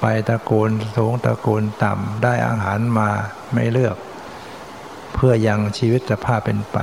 [0.00, 3.08] ไปตะโกนสูงตะโกนต่ำได้อาหารมา
[3.52, 3.96] ไม่เลือก
[5.14, 6.78] เพื่อยังชีวิตภาพเป็นไป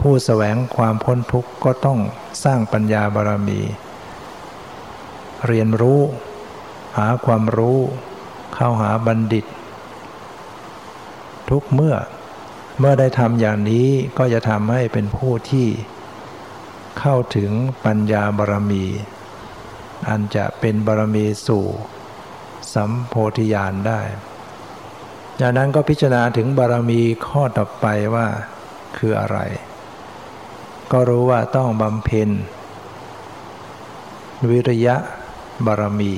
[0.00, 1.98] ผู้แสวงความพ้นทุกข์ก็ต้อง
[2.44, 3.60] สร้างปัญญาบารมี
[5.46, 6.00] เรียนรู้
[6.96, 7.78] หาความรู้
[8.54, 9.46] เข้าหาบัณฑิต
[11.50, 11.94] ทุกเมื่อ
[12.78, 13.86] เมื่อได้ทำอย่างนี้
[14.18, 15.66] ก็จะทำให้เป็นผู้ที่
[16.98, 17.50] เข้าถึง
[17.84, 18.84] ปัญญาบารมี
[20.08, 21.66] อันจะเป็นบารมีสู่
[22.74, 24.00] สัมโพธิญาณได้
[25.40, 28.26] จากนั้นก็พิจารณาถึงบารมีข้อต่อไปว่า
[28.96, 29.38] คืออะไร
[30.92, 32.30] ก็รู้ว่าต้องบำเพ็ญ
[34.50, 34.96] วิริยะ
[35.66, 36.14] บารมี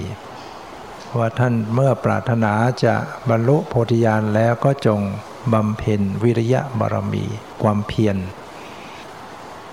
[1.16, 2.52] ว่าท่านเมื่อปรารถนา
[2.84, 2.94] จะ
[3.28, 5.00] บรรลุโพธิญาณแล้วก็จง
[5.52, 7.24] บำเพ็ญวิริยะบารมี
[7.62, 8.16] ความเพียร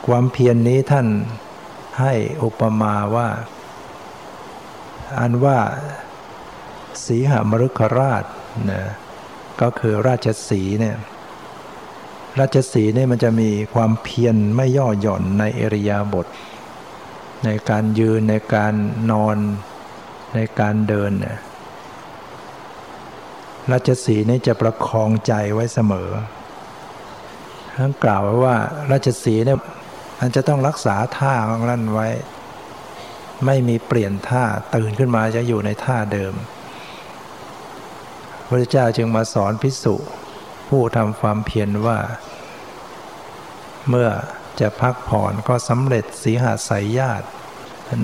[0.05, 1.07] ความเพียรนนี้ท่าน
[1.99, 2.13] ให้
[2.43, 3.27] อุปมาว่า
[5.19, 5.59] อันว่า
[7.05, 8.23] สีหมรุกราช
[8.69, 8.81] นะ
[9.61, 10.97] ก็คือราชสีเนี่ย
[12.39, 16.27] ราชสีเนี่ยมันจะมีความเพียรไม่ย่อหย่อนในเอริยาบท
[17.45, 18.73] ในการยืนในการ
[19.11, 19.37] นอน
[20.35, 21.37] ในการเดินเนี่ย
[23.71, 26.09] ราชสีนี่จะประคองใจไว้เสมอ
[27.77, 28.55] ท่านกล่าวไว้ว่า
[28.91, 29.59] ราชสีเนี่ย
[30.19, 32.07] มันจะต้องรักษาท่าของนั่นไว้
[33.45, 34.43] ไม่มีเปลี่ยนท่า
[34.75, 36.33] ตื่นขึ้นมาจะอยู่ในท่าเดิม
[38.47, 39.95] พระเจ้าจึงมาสอนพิสุ
[40.67, 41.99] ผู้ทำความเพียรว่า
[43.89, 44.09] เมื่อ
[44.59, 47.27] จะพักผ่อนก็สำเร็จสีหาสายญาติ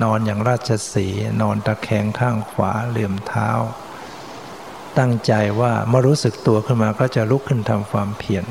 [0.02, 1.06] นอนอย่างราชสี
[1.40, 3.50] นอนตะแคงข้างขวาเหลื่อมเท้า
[4.98, 8.44] ตั้งใจว่าเมื่อรู้สึกตัวขึ้นมาก็จะลุกขึ้นทำความเพียร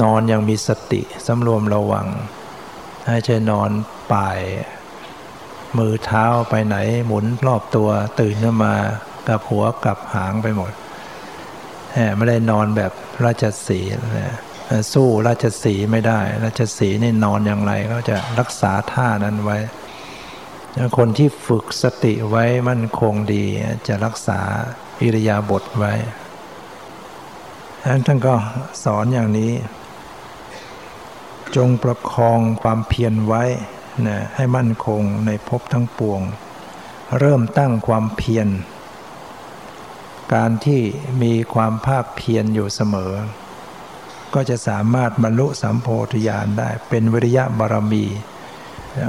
[0.00, 2.06] นอนอย่างมีสติสำรวมระวัง
[3.06, 3.70] ให้ใจนอน
[4.12, 4.40] ป่าย
[5.78, 6.76] มือเท้าไปไหน
[7.06, 7.88] หมุนรอบตัว
[8.20, 8.74] ตื่นขึ้นมา
[9.28, 10.72] กับหัวกับหางไปหมด
[12.16, 12.92] ไม่ได้นอนแบบ
[13.24, 13.80] ราชสี
[14.18, 14.36] นะ
[14.92, 19.58] สู้ราชสีไม่ได้ ราชสีนี่นอนอย่างไรก็จะรักษาท่านั้นไว้
[20.98, 23.44] คนที่ฝึกสติไว้มั่นคงดี
[23.88, 24.40] จะรักษา
[25.02, 25.92] อิริยาบถไว้
[28.06, 28.34] ท่านก็
[28.84, 29.52] สอนอย่างนี้
[31.56, 33.44] จงประคองความเพียรไว้
[34.06, 36.20] นะให้มั่นคงในภพทั้งปวง
[37.18, 38.48] เริ่มตั้งความเพียร
[40.34, 40.82] การที่
[41.22, 43.12] มีความภาคเพียรอยู่เสมอ
[44.34, 48.04] ก็จะสามารถบรรลุสัมโพธิญาณได้ เป็นวิริยะบารมี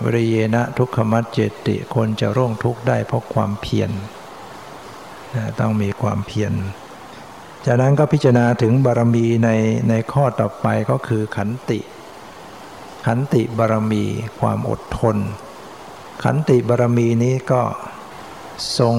[0.06, 3.92] วิริเยนะทุกขมัจเจติคนจะร่วงทุกข์ได้เพราะความเพียร
[5.60, 6.54] ต้องมีความเพียร
[7.66, 9.50] จากนั้นก็พิจารณาถึงบารมีใน
[9.90, 11.80] ในข้อต่อไปก็คือขันติ
[13.06, 14.04] ขันติบารมี
[14.40, 15.18] ความอดทน
[16.24, 17.64] ขันติบารมีนี้ก็
[18.80, 18.98] ทรง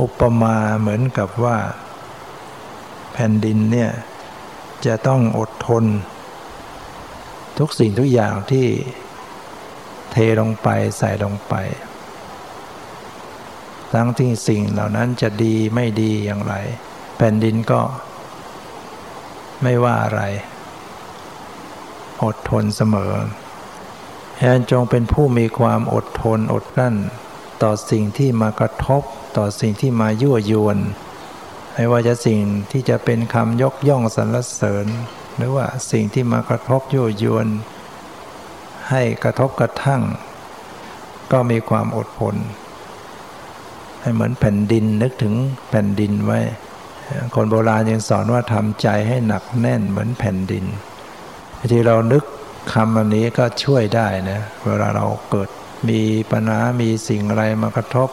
[0.00, 1.58] อุปมาเหมือนกับว่า
[3.12, 3.90] แผ่นดินเนี่ย
[4.86, 5.84] จะต้องอดทน
[7.58, 8.66] ทุกสิ่งทุกอย่างที่
[10.12, 11.54] เทลงไปใส่ลงไป
[13.92, 16.54] ทั้งที่สิ่งเหล่านั้นจะดีไม่ดีอย่างไร
[17.16, 17.80] แผ่นดินก็
[19.62, 20.22] ไม่ว่าอะไร
[22.24, 23.12] อดทนเสมอ
[24.36, 26.96] แทนจงเป็นผู้มีความอดทนอดกลั้น
[27.62, 29.02] ต่อสิ่งที่มากระทบ
[29.36, 30.78] ต่อสิ่งที่มายั่วยวน
[31.74, 32.38] ไม่ว่าจะสิ่ง
[32.72, 34.86] ที่จะเป็นคำยกย่องสรรเสริญ
[35.36, 37.46] หรือว่าสิ่งที่มากระทบยั่วยวน
[38.90, 40.02] ให้กระทบกระทั่ง
[41.32, 42.36] ก็มีความอดทน
[44.00, 45.34] ให้เหมือนแผ่นดินนึกถึง
[45.70, 46.40] แผ่นดินไว้
[47.34, 50.64] คนโบราณยังสอนว่าทำใจให้หนักแน่นเหมือนแผ่นดิน
[51.72, 52.24] ที่เรานึก
[52.72, 55.48] คำอันนี้ก็ช่วยได้นะเวลาเราเกิด
[55.88, 56.00] มี
[56.32, 58.08] ปัญหามีสิ่งอะไรมากระทบ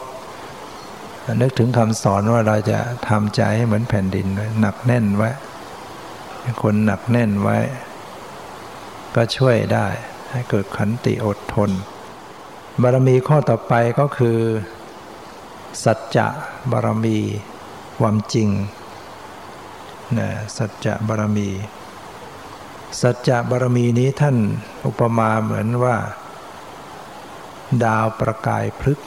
[1.40, 2.78] นึกถึงคำสอนว่าเราจะ
[3.08, 4.26] ทำใจให้เหมือนแผ่นดิน
[4.60, 5.30] หนักแน่นไว้
[6.62, 7.58] คนหนักแน่นไว้
[9.14, 9.86] ก็ช่วยได้
[10.30, 11.70] ให้เกิดขันติอดทน
[12.82, 14.38] บารมีข้อต่อไปก็คือ
[15.84, 16.26] สัจจะ
[16.72, 17.18] บารมี
[17.98, 18.48] ความจริง
[20.18, 21.48] นะสัจจะบารมี
[23.00, 24.36] สัจจะบารมีนี้ท่าน
[24.86, 25.96] อุปมาเหมือนว่า
[27.84, 28.98] ดาวประกายพฤก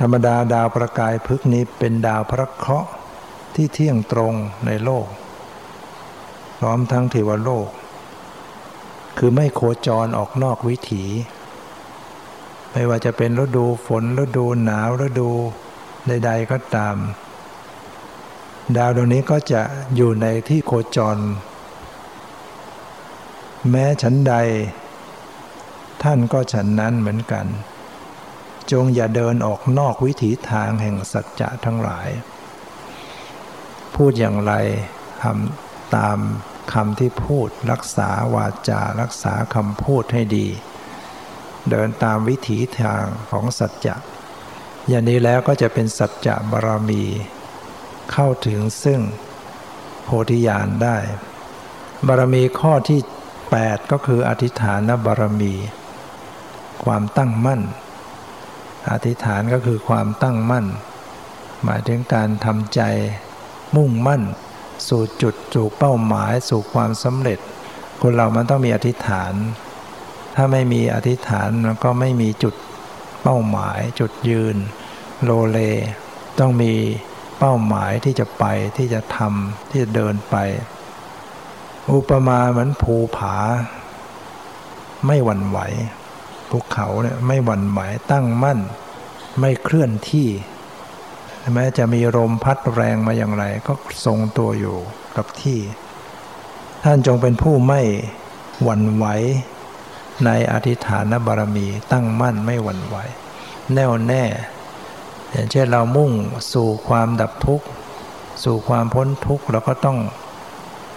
[0.00, 2.90] ธรรมดาดาวประกายพฤกนี้เป็นดาวพระเคราะห์
[3.54, 4.34] ที่เที่ยงตรง
[4.66, 5.06] ในโลก
[6.58, 7.68] พร้อมทั้งเทวโลก
[9.18, 11.04] คือไม่โคจรออกนอกวิถี
[12.72, 15.30] ไม่ว่าจะเป็นฤดูฝนฤดูหนาวฤดู
[16.06, 16.96] ใดๆก็ตาม
[18.76, 19.62] ดาวดวงนี้ก็จะ
[19.96, 21.16] อยู่ในที่โคจร
[23.70, 24.34] แม้ฉันใด
[26.02, 27.46] ท่านก็ฉันนั้นเหมือนกัน
[28.72, 32.08] จงอย่าเดินออกนอกวิถีทางแห่งสัจจะทั้งหลาย
[33.94, 34.52] พูดอย่างไร
[35.22, 36.18] ทำตาม
[36.72, 40.46] คำที่พูดรักษาวาจารักษาคำพูดให้ดี
[41.70, 43.96] เดินตามวิถีทางของสัจจะ
[44.88, 47.04] อย่างนี้แล้วก็จะเป็นสัจจะบารมี
[48.12, 49.00] เข้าถึงซึ่ง
[50.04, 50.96] โพธิญาณได้
[52.06, 53.00] บารมีข้อที่
[53.60, 55.54] 8 ก็คืออธิษฐานบารมี
[56.84, 57.62] ความตั้งมั่น
[58.90, 60.66] อธิษฐานก็คือความตั้งมั่น
[61.64, 62.80] หมายถึงการทำใจ
[63.76, 64.22] มุ่งมั่น
[64.88, 67.38] สู่จุดสู่เป้าหมายสู่ความสำเร็จ
[68.02, 69.32] คนเรามันต้องมีอธิษฐาน
[70.36, 72.54] ถ้าไม่มีอธิษฐานมันก็ไม่มีจุด
[73.22, 74.56] เป้าหมาย จุดยืน
[75.24, 75.58] โลเล
[76.38, 76.72] ต้องมี
[77.38, 78.44] เป้าหมายที่จะไป
[78.76, 80.36] ที่จะทำที่จะเดินไป
[81.90, 83.36] อุปมาเหมือนภูผา
[85.06, 85.58] ไม่หวั่นไหว
[86.50, 88.58] ภูเขาเนี่ยไม่หวั่นไหวตั้งมั่น
[89.40, 90.28] ไม่เคลื่อนที่
[91.54, 93.72] แม้จะมีลมพัดแรงมาอย่างไร ก็
[94.04, 94.76] ทรงตัวอยู่
[95.16, 95.58] กับที่
[96.84, 97.80] ท่านจงเป็นผู้ไม่
[98.62, 99.06] หวั่นไหว
[100.24, 102.96] ในอธิฐานบารมีตั้งมั่นไม่หวั่นไหว
[103.74, 104.24] แน่วแน่
[105.30, 106.10] อย่างเช่นเรามุ่ง
[106.52, 107.66] สู่ความดับทุกข์
[108.44, 109.98] สู่ความพ้นทุกข์เราก็ต้อง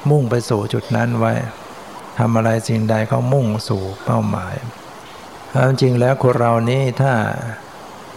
[0.09, 1.33] มุ่งไปสู่จุดนั้นไว้
[2.19, 4.55] ทำอะไรสิ่งใดก็มุ่งสู่เป้าหมาย
[5.53, 7.13] ความจริงแล้วคนเรานี่ถ้า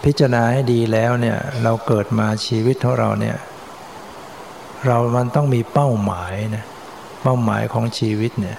[0.04, 3.36] พิจารณาให้ดีแล้วเนี่ยเราเกิดมาชีวิตของเราเนี่ย
[4.86, 6.64] เรามันต้องมีเป้าหมายนะ
[7.22, 8.58] เป้าหมายของชีวิตเนี่ย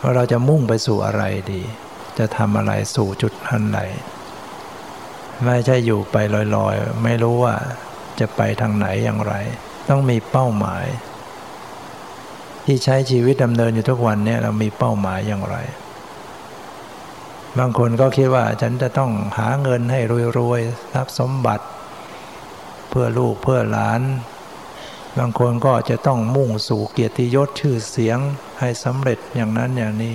[0.00, 1.62] ว่าเราจะมุ่งไปสู่อะไรดี
[2.18, 3.80] จะทำอะไรสู่จุดอันไหน
[5.44, 6.16] ไม่ใช่อยู่ไป
[6.56, 7.54] ลอยๆ ไม่รู้ว่า
[8.20, 9.34] จะไปทางไหนอย่างไร
[9.88, 10.84] ต้องมีเป้าหมาย
[12.64, 15.56] ที่ใช้ชีวิตดำเนินอยู่ทุกวันเนี่ยเรามีเป้าหมายอย่างไร
[17.58, 20.00] บางคนก็คิดว่าฉันจะต้องหาเงินให้
[20.38, 21.64] รวยๆทรัพย์สมบัติ
[22.88, 24.00] เพื่อลูกเพื่อหลาน
[25.18, 28.18] บางคนก็จะต้องมุ่งสู่เกียรติยศชื่อเสียง
[28.60, 30.14] ให้สำเร็จอย่างนั้นอย่างนี้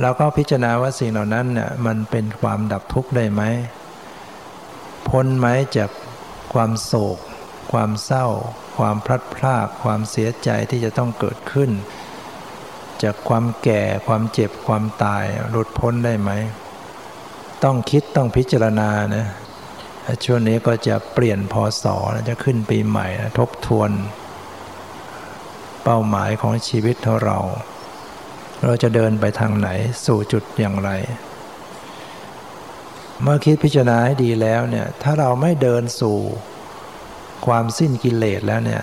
[0.00, 3.42] เราก็พิจารณาว่าสิ่งเหล่านั้นเนี่ยมันเป็นความดับทุกข์ได้ไหม
[5.08, 5.90] พ้นไหมจาก
[6.52, 7.18] ความโศก
[7.72, 8.26] ความเศร้า
[8.78, 11.70] ความพลัดพรากความเสียใจที่จะต้องเกิดขึ้น
[13.02, 16.30] จากความแก่ความเจ็บความตายหลุดพ้นได้ไหม
[17.64, 19.26] ต้องคิดต้องพิจารณานะ
[20.24, 21.84] ช่วงนี้ก็จะเปลี่ยนพศ
[22.28, 23.90] จะขึ้นปีใหม่นะทบทวน
[25.84, 27.38] เป้าหมายของชีวิตของเรา
[28.64, 29.68] เราจะเดินไปทางไหน
[30.06, 30.90] สู่จุดอย่างไร
[33.22, 36.18] เมื่อคิดพิจารณาให้ดีแล้วเนี่ยถ้าเราไม่เดินสู่
[37.46, 38.82] ความสิ้นกิเลสแล้วเนี่ย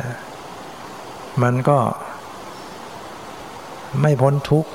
[1.43, 1.77] มันก็
[4.01, 4.71] ไม่พ้นทุกข์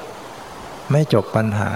[0.91, 1.72] ไม่จบปัญหา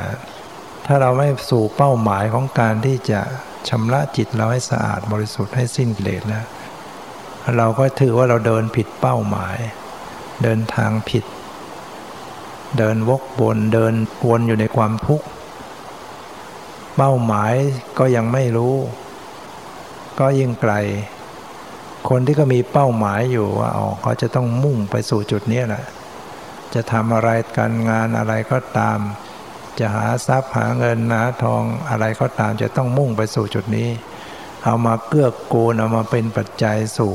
[0.86, 3.20] ถ้าเราไม่สู่เป้าหมายของการที่จะ
[3.68, 6.46] ชำระจิตเราให้สะอาดบริสุทธิ์ให้สิ้นกิเลสแล้ว
[7.56, 9.56] เราก็ถือว่าเราเดินผิดเป้าหมาย
[10.42, 11.24] เดินทางผิด
[12.78, 13.94] เดินวกวนเดิน
[14.28, 15.26] วนอยู่ในความทุกข์
[16.96, 17.54] เป้าหมาย
[17.98, 18.74] ก็ยังไม่รู้
[20.18, 20.72] ก็ยิ่งไกล
[22.08, 25.84] คนที่ก็มีเป้าหมายอยู่ว่าอ๋อเขาจะต้องมุ่งไปสู่จุดนี้แหละ
[26.74, 28.98] จะทำอะไรการงานอะไรก็ตาม
[29.78, 33.88] จะหาทรัพย์หาเงินหาทองอะไรก็ตามจะต้องมุ่งไปสู่จุดนี้
[34.64, 37.12] เอามาเกื้อกูลเอามาเป็นปัจจัยสู่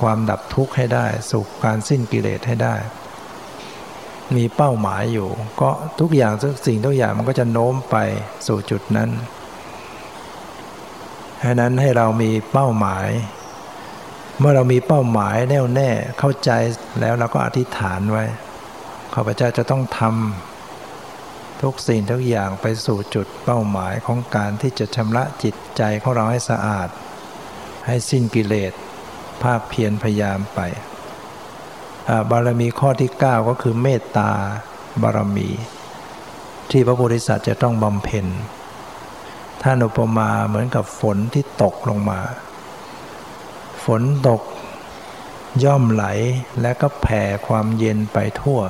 [0.00, 2.74] ความดับทุกข์ให้ได้ สู่การสิ้นกิเลสให้ได้
[4.36, 5.28] มีเป้าหมายอยู่
[5.60, 6.32] ก็ทุกอย่าง
[6.66, 7.96] สิ่งทุกอย่างมันก็จะโน้มไป
[8.46, 9.10] สู่จุดนั้น
[11.42, 13.08] ดังนั้นให้เรามีเป้าหมาย
[14.40, 16.50] เมื่อเรามีเป้าหมายแน่วแน่เข้าใจ
[17.00, 18.24] แล้วเราก็อธิษฐานไว้
[19.14, 26.88] ข้าพเจ้าจะต้องทำทุกสิ่งทุกอย่างไปสู่จุดเป้าหมายของการที่จะชำระจิตใจของเราให้สะอาด
[27.86, 28.72] ให้สิ้นกิเลส
[29.42, 30.60] ภาคเพียรพยายามไป
[32.30, 34.30] บารมีข้อที่ 9 ก็คือเมตตา
[35.02, 35.48] บารมี
[36.70, 38.26] ที่พระโพธิสัตว์จะต้องบำเพ็ญ
[39.62, 42.20] ท่านอุปมาเหมือนกับฝนที่ตกลงมา
[44.00, 44.42] นตก
[45.64, 46.04] ย่อมไหล
[46.60, 48.60] และก็แผ่ความเย็นไปทั่ว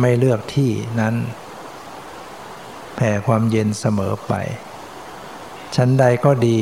[0.00, 0.70] ไม่เลือกที่
[1.00, 1.14] นั้น
[2.96, 4.32] แผ่ความเย็นเสมอไป
[5.76, 6.58] ชั้นใดก็ดี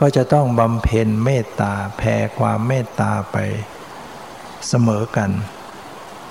[0.00, 3.36] ก็จะต้องบำเพ็ญเมตตาแผ่ความเมตตาไป
[4.68, 5.30] เสมอกัน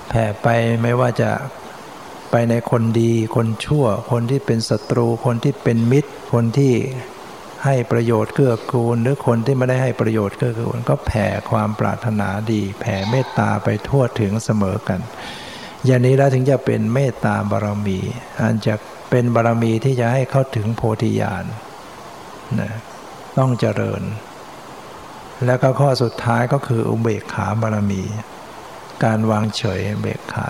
[0.08, 0.48] แผ่ไป
[0.82, 1.30] ไม่ว่าจะ
[2.30, 6.74] ไปในคนดี คนชั่ว คนที่เป็นศัตรู คนที่เป็นมิตร คนที่
[7.64, 15.00] ให้ประโยชน์เกื้อกูล หรือคนที่ไม่ได้ให้ประโยชน์เกื้อกูล ก็แผ่ความปรารถนาดี แผ่เมตตาไปทั่วถึงเสมอกัน
[15.84, 17.98] อย่างนี้แล้วถึงจะเป็นเมตตาบารมี
[18.40, 18.74] อันจะ
[19.10, 21.44] เป็นบารมีที่จะให้เข้าถึงโพธิญาณ
[22.60, 22.72] นะ
[23.38, 24.02] ต้องเจริญ
[25.46, 28.02] แล้วก็ข้อสุดท้ายก็คืออุเบกขาบารมี
[29.04, 30.48] การวางเฉยเบกขา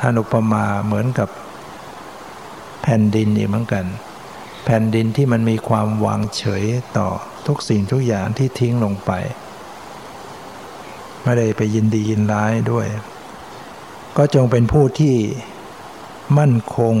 [0.00, 1.28] ท่านอุปมาเหมือนกับ
[2.82, 3.84] แผ่นดินอีกเหมือนกัน
[4.64, 6.64] แผ่นดินที่มันมีความวางเฉย
[6.98, 7.08] ต่อ
[7.46, 9.10] ทุกสิ่งทุกอย่างที่ทิ้งลงไป
[11.22, 12.86] ไม่ได้ไปยินดียินร้ายด้วย
[14.16, 15.16] ก็จงเป็นผู้ที่
[16.38, 16.94] มั่นคง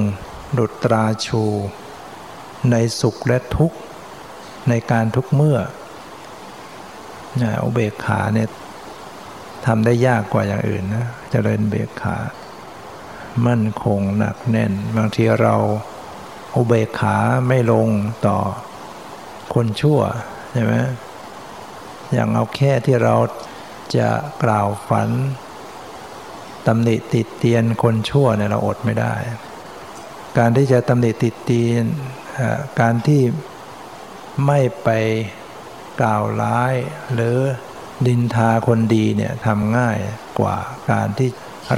[0.58, 1.44] ดุตราชู
[2.70, 3.78] ในสุขและทุกข์
[4.68, 5.58] ในการทุกเมื่อ
[7.62, 8.48] อุเบกขาเนี่ย
[9.66, 12.16] ทำได้ยากกว่าอย่างอื่นนะจะเจริญเบกขา
[13.46, 15.54] มั่นคงหนักแน่น บางทีเรา
[16.56, 17.16] อุเบกขา
[17.48, 17.88] ไม่ลง
[18.26, 18.38] ต่อ
[19.54, 20.00] คนชั่ว
[20.52, 20.74] ใช่ไหม
[22.12, 23.14] อย่างเอาแค่ที่เรา
[23.96, 24.08] จะ
[24.42, 25.08] กล่าวฝัน
[26.66, 29.14] ตำหนิติดเตียนคนชั่วเนี่ยเราอดไม่ได้
[30.38, 31.84] การที่จะตำหนิติดเตียน
[32.80, 33.22] การที่
[34.46, 34.88] ไม่ไป
[36.00, 36.74] กล่าวร้าย
[37.14, 37.38] หรือ
[38.06, 39.98] ดินทาคนดีเนี่ยทำง่าย
[40.38, 40.56] กว่า
[40.90, 41.30] การที่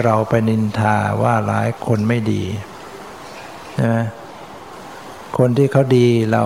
[0.03, 2.43] เราไปนินทาว่าร้ายคนไม่ดี
[3.83, 4.05] นะ
[5.39, 6.45] คนที่เขาดีเรา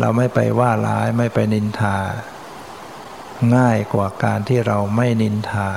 [0.00, 1.96] เราไม่ไปว่าร้ายไม่ไปนินทา
[3.56, 5.68] ง่ายกว่าการที่เราไม่นินทา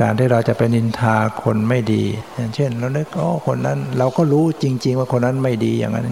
[0.00, 2.04] การที่เราจะไปนินทาคนไม่ดี
[2.34, 6.06] อย่างเช่น เราเนึกโอ้คนนั้น เราก็รู้จริง ๆ ว่าคนนั้นไม่ดีอย่างนั้น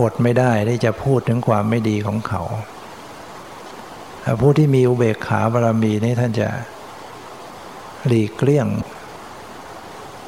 [0.00, 2.42] อดไม่ได้ที่จะพูดถึงความไม่ดีของเขา
[4.40, 6.48] ผู้ที่มีอุเบกขาบารมีนี่ท่านจะ
[8.06, 8.66] หลีกเลี่ยง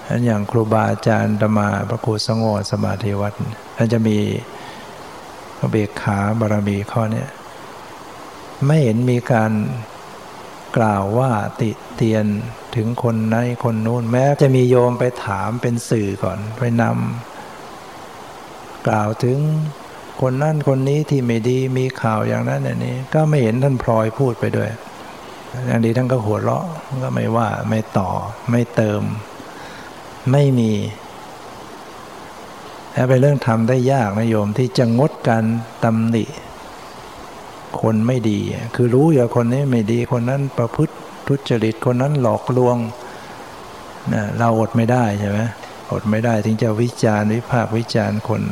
[0.09, 3.33] อันอย่างครูบาอาจารย์ธรรมาพระครูสงฆ์สมาธิวัด
[3.77, 4.19] ท่านจะมี
[5.71, 7.25] เบกขาบารมีข้อนี้
[8.67, 9.53] ไม่เห็นมีการ
[10.77, 11.31] กล่าวว่า
[11.61, 12.25] ติเตียน
[12.77, 19.39] ถึงคนในคนนู้นแม้จะมีโยมไปถามเป็นสื่อก่อนไปนำกล่าวถึง
[20.21, 24.71] คนนั่นคนนี้ที่ไม่ดีมีข่าวอย่างนั้นอย่างนี้ ก็ไม่เห็นท่านพลอยพูดไปด้วย
[25.67, 26.65] อย่างดีท่านก็หัวเราะ
[27.05, 28.11] ก็ไม่ว่าไม่ต่อ
[28.51, 29.03] ไม่เติม
[30.33, 30.73] ไม่มี
[32.93, 35.45] และเป็นเรื่องทำได้ยากนะโยมที่จะงดการ
[35.85, 36.25] ตำหนิ
[37.81, 38.41] คนไม่ดี
[38.75, 40.95] คือรู้อยู่คนนี้ไม่ดีคนนั้นประพฤติ
[41.29, 42.77] ทุจริตคนนั้นหลอกลวง
[44.13, 45.39] นะเราอดไม่ได้ใช่ไหม
[45.93, 48.43] อดไม่ได้ถึงจะวิจารณ์วิพากษ์วิจารณ์คน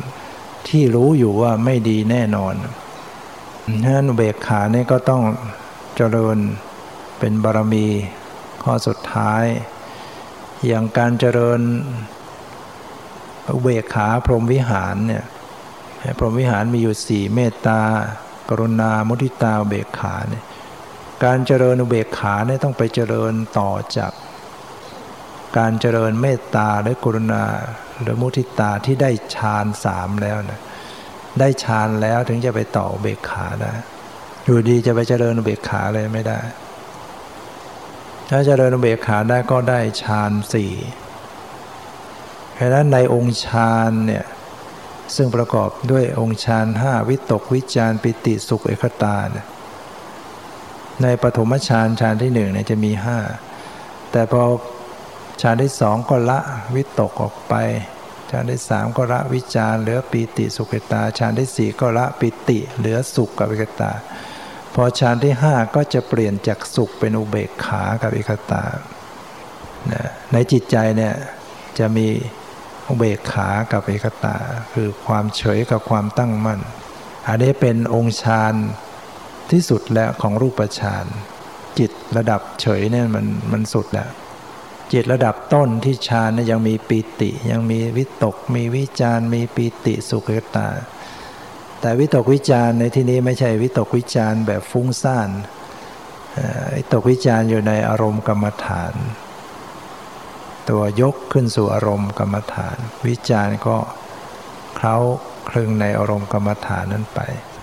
[0.68, 2.55] ที่รู้อยู่ว่าไม่ดีแน่นอน
[3.83, 5.22] ฉะนั้นเบกขานี่ก็ต้อง
[5.97, 6.39] เจริญ
[7.18, 7.87] เป็นบารมี
[8.62, 9.45] ข้อสุดท้าย
[10.67, 11.61] อย่างการเจริญ
[13.55, 15.25] อุเบกขาพรหมวิหารเนี่ย
[16.19, 17.81] พรหมวิหารมีอยู่สี่เมตตา
[18.49, 20.45] กรุณามุทิตาอุเบกขาเนี่ย
[21.25, 24.13] การเจริญอุเบกขาเนี่ยต้องไปเจริญต่อจาก
[25.59, 27.45] การเจริญเมตตาและกรุณา
[28.03, 30.61] หรือมุทิตาที่ได้ฌานสามแล้วนะ
[31.41, 33.73] ได้ฌานแล้วถึงจะไปต่ออุเบกขาได้
[34.45, 36.39] อยู่ดีจะไปเจริญอุเบกขาเลยไม่ได้
[38.31, 40.72] ถ้าจเจริญอุเบกขาได้ก็ได้ฌานสี่
[42.55, 44.24] เพราะนั้นในองค์ฌานเนี่ย
[45.16, 49.47] ซึ่งประกอบด้วยองค์ฌานห้าวิตกวิจารปิติสุขเอกตาเนี่ย
[51.03, 53.18] ในปฐมฌานฌานที่หนึ่งเนี่ยจะมีห้า
[54.12, 54.43] แต่พอ
[55.43, 56.41] ฌานที่สองก็ละ
[56.74, 57.55] วิตกออกไป
[58.31, 63.93] ฌานที่สามก็ละวิจารเหลือปิติสุขเอกตาฌานที่สี่ก็ละปิติเหลือสุขกับเอกตา
[64.79, 68.64] พอฌานที่ห้าก็จะเปลี่ยนจากสุขเป็นอุเบกขากับเอกตา
[70.33, 71.14] ในจิตใจเนี่ย
[71.79, 72.09] จะมี
[72.89, 74.37] อุเบกขากับเอกตา
[74.72, 76.61] คือความเฉยกับความตั้งมั่น
[77.29, 78.55] อันนี้เป็นองค์ฌาน
[79.51, 81.07] ที่สุดแล้วของรูปฌาน
[81.79, 84.11] จิตระดับเฉยเนี่ยมันมันสุดแล้ว
[84.93, 90.68] จิตระดับต้นที่ฌานเนี่ยยังมีปีติ ยังมีวิตก มีวิจารมีปีติสุขตา
[91.87, 95.30] แต่วิตกวิจารในที่นี้ไม่ใช่วิตกวิจารแบบฟุ้งซ่าน
[96.76, 98.95] วิตกวิจารอยู่ในอารมณ์กรรมฐาน
[100.70, 102.76] ตัวยกขึ้นสู่อารมณ์กรรมฐาน
[103.07, 103.76] วิจารก็
[104.76, 104.97] เคล้า
[105.51, 107.20] คลึงในอารมณ์กรรมฐานนั้นไป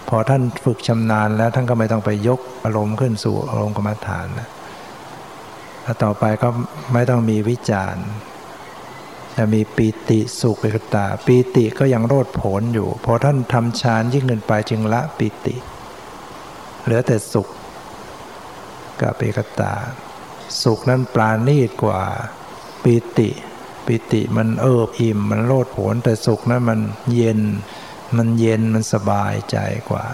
[0.10, 6.50] พอท่านฝึกชำนาญแล้วท่านก็ไม่ต้องไปยกอารมณ์ขึ้นสู่อารมณ์กรรมฐานแล้วต่อไปก็
[6.94, 8.06] ไม่ต้องมีวิจารณ์
[9.38, 15.56] จะมีปีติสุขเอกตาปีติก็ยังโรดผลอยู่ พอท่านทำฌานยิ่งเงินไปจึงละปีติ
[16.84, 17.48] เหลือแต่สุข
[19.02, 19.74] กับเอกตา
[20.64, 22.02] สุขนั้นปราณีตกว่า
[22.84, 23.30] ปีติ
[23.86, 26.80] ปีติมันเอิบอิ่ม มันโลดผลแต่สุขนั้นมัน
[27.14, 27.42] เย็น
[28.18, 29.58] มันเย็นมันสบายใจ
[29.90, 30.06] กว่า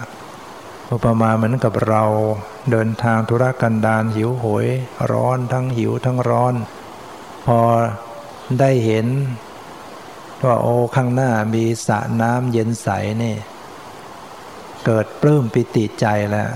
[0.90, 2.04] อุปมาเหมือนกับเรา
[2.70, 4.66] เดินทางธุรกันดารหิวโหย
[5.12, 6.54] ร้อนทั้งหิวทั้งร้อน
[7.46, 7.58] พอ
[8.58, 9.06] ได้เห็น
[10.44, 12.88] ว่าโอ้ข้างหน้ามีสระน้ำเย็นใส
[13.22, 13.36] นี่
[14.86, 16.50] เกิดปลื้มปิติใจแล้ว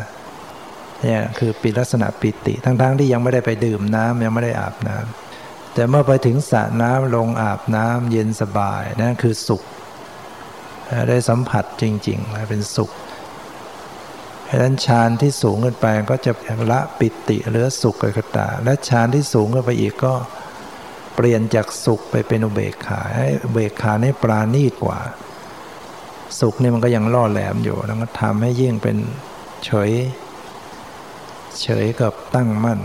[1.02, 9.62] เนี่ยคือปิลักษณะปิติ ทั้งๆทที่ยังไม่ได้ไปดื่มน้ำยังไม่ได้อาบน้ำแต่เมื่อไปถึงสระน้ำลงอาบน้ำเย็นสบายนั่นคือสุข
[11.08, 12.90] ได้สัมผัสจริงๆเป็นสุข
[14.48, 16.32] ดังนั้นฌานที่สูงขึ้นไปก็จะ
[16.70, 20.14] ละปิติเหลือสุขกิตาและฌานที่สูงขึ้นไปอีกก็
[21.14, 25.00] เปลี่ยนจากสุขไปเป็นอุเบกขาให้อุเบกขานี่ปราณีตกว่า
[26.40, 28.96] สุขนี่มันก็ยังล่อแหลมอยู่แล้วก็ทำให้ยิ่งเป็น
[29.64, 29.90] เฉย
[31.60, 32.80] เฉยกับตั้งมั่น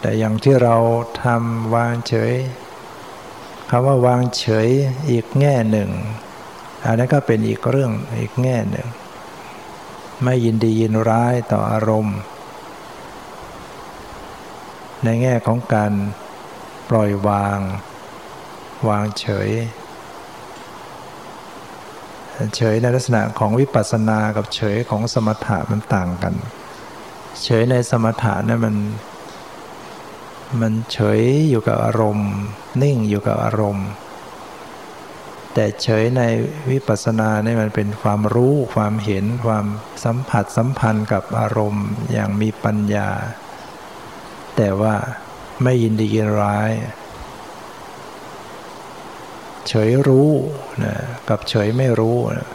[0.00, 0.76] แต่อย่างที่เรา
[1.24, 2.32] ทำวางเฉย
[3.70, 4.68] คำว่าวางเฉย
[5.10, 5.90] อีกแง่หนึ่ง
[6.84, 8.88] อันนั้นก็เป็นอีกเรื่องอีกแง่หนึ่ง
[10.24, 12.18] ไม่ยินดียินร้ายต่ออารมณ์
[15.04, 15.92] ในแง่ของการ
[16.90, 17.58] ปล่อยวาง
[18.88, 19.50] วางเฉย
[22.56, 26.34] เฉยในลักษณะของวิปัสสนากับเฉยของสมถะมันต่างกัน
[27.44, 28.76] เฉยในสมถะนั้นมัน
[30.60, 31.20] มันเฉย
[31.50, 32.30] อยู่กับอารมณ์
[32.82, 33.88] นิ่งอยู่กับอารมณ์
[35.54, 36.22] แต่เฉยใน
[36.70, 39.66] วิปัสสนาเนี่ยมันเป็นความรู้ความเห็นความ
[40.04, 43.08] สัมผัสสัมพันธ์กับอารมณ์อย่างมีปัญญา
[44.56, 44.94] แต่ว่า
[45.62, 46.72] ไม่ยินดียินร้าย
[49.68, 50.30] เฉยรู้
[50.84, 50.94] นะ
[51.28, 52.48] กับเฉยไม่รู้นะ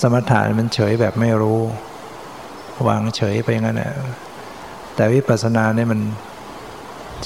[0.00, 1.60] สมถะมันเฉยแบบไม่รู้
[2.88, 3.92] วางเฉยไปงั้นนะ
[4.94, 6.00] แต่วิปัสสนาเนี่ยมัน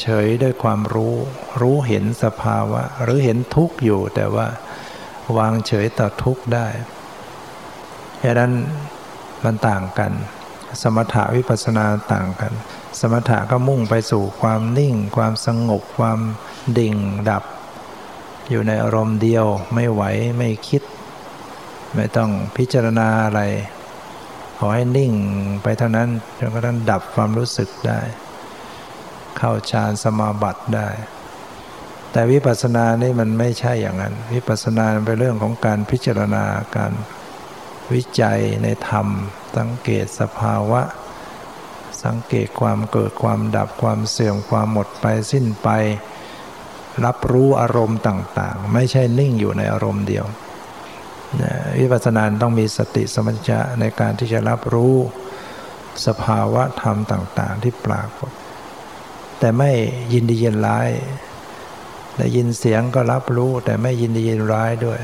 [0.00, 1.14] เฉยด้วยความรู้
[1.60, 4.46] รู้เห็นสภาวะ หรือเห็นทุกข์อยู่ แต่ว่า
[5.38, 6.68] วางเฉยต่อทุกข์ได้
[8.22, 8.52] ดังนั้น
[9.44, 10.12] มันต่างกัน
[10.82, 12.52] สมถะวิปัสสนาต่างกัน
[13.00, 16.18] สมถะก็มุ่งไปสู่ความนิ่ง ความสงบความ
[16.78, 16.94] ดิ่ง
[17.30, 17.44] ดับ
[18.50, 20.02] อยู่ในอารมณ์เดียวไม่ไหว
[20.38, 20.82] ไม่คิด
[21.94, 23.40] ไม่ต้องพิจารณาอะไร
[24.58, 25.12] ขอให้นิ่ง
[25.62, 28.00] ไปเท่านั้นจนกระทั่งดับความรู้สึกได้
[29.38, 30.88] เข้าฌานสมาบัติได้
[32.12, 36.44] แต่วิปัสสนานี่มันไม่ใช่อย่างนั้น วิปัสสนาเป็นเรื่องของการพิจารณา
[36.76, 36.92] การ
[37.94, 39.06] วิจัยในธรรม
[39.56, 40.82] สังเกตสภาวะ
[42.06, 45.68] สังเกตความเกิดความดับความเสื่อมความหมดไปสิ้นไป
[47.04, 50.24] รับรู้อารมณ์ต่างๆ ไม่ใช่นิ่งอยู่ในอารมณ์เดียว
[51.78, 54.94] วิปัสสนาต้องมีสติสมัญญะในการที่จะรับรู้
[56.06, 58.30] สภาวะธรรมต่าง ๆ ที่ปรากฏ
[59.38, 59.70] แต่ไม่
[60.12, 60.90] ยินดียินร้าย
[62.16, 65.00] ได้ยินเสียงก็รับรู้แต่ไม่ยินดียินร้ายด้วย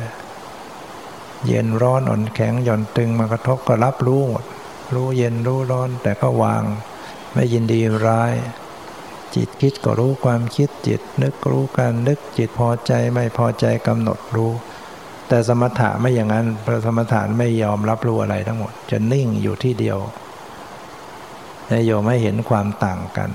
[1.47, 4.45] เย็นร้อนอ่อนแข็งหย่อนตึงมากระทบก็รับรู้หมด
[4.95, 6.63] รู้เย็นรู้ร้อนแต่ก็วาง
[7.33, 8.35] ไม่ยินดีร้าย
[9.35, 14.53] จิตคิดก็รู้ความคิดจิต นึกรู้การนึกจิตพอใจไม่พอใจกำหนดรู้
[15.29, 19.99] แต่สมถะไม่อย่างนั้นพระสมถะไม่ยอมรับรู้อะไรทั้งหมด จะนิ่งอยู่ที่เดียว
[21.69, 23.31] ในโยมไม่เห็นความต่างกัน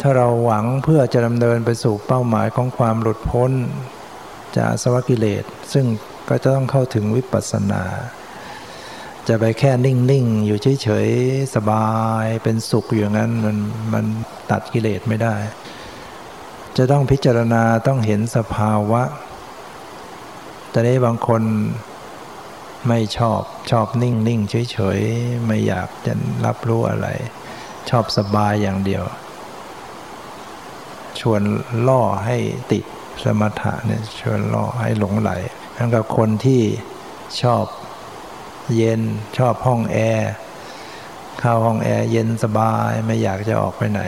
[0.00, 3.52] ถ้าเราหวังเพื่อจะดำเนินไปสู่เป้าหมายของความหลุดพ้น
[4.56, 5.86] จากสวกิเลส ซึ่ง
[6.28, 7.82] ก็จะต้องเข้าถึงวิปัสสนา
[9.28, 11.88] จะไปแค่นิ่งๆ อยู่เฉยๆ สบา
[12.22, 13.56] ยเป็นสุขอย่างนั้นมัน
[13.92, 14.04] มัน
[14.50, 15.34] ตัดกิเลสไม่ได้
[16.76, 19.02] จะต้องพิจารณาต้องเห็นสภาวะ
[20.70, 21.42] แต่นี้บางคน
[22.88, 26.12] ไม่ชอบชอบนิ่งนิ่งเฉยๆ ไม่อยากจะ
[26.46, 27.08] รับรู้อะไร
[27.90, 29.04] ชอบสบายอย่างเดียว
[31.20, 31.42] ชวน
[31.88, 32.36] ล่อให้
[32.72, 32.84] ติด
[33.24, 35.30] สมถะเนี่ยชวนล่อให้หลงไหล
[35.76, 36.62] ทั้งกับคนที่
[37.42, 37.64] ชอบ
[38.74, 39.00] เย็น
[39.38, 40.30] ชอบห้องแอร์
[41.40, 44.02] เข้าห้องแอร์เย็นสบายไม่อยากจะออกไปไหน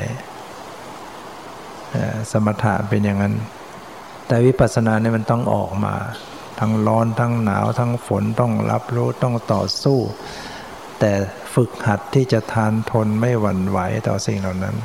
[2.31, 3.35] สมถะเป็นอย่างนั้น
[4.27, 5.95] แต่วิปัสสนาเนี่ยมันต้องออกมา
[6.61, 9.99] ทั้งร้อนทั้งหนาวทั้งฝนต้องรับรู้ต้องต่อสู้
[11.01, 11.13] แต่
[11.55, 13.79] ฝึกหัดที่จะทานทนไม่หวั่นไหว
[14.09, 14.77] ต่อสิ่งเหล่านั้น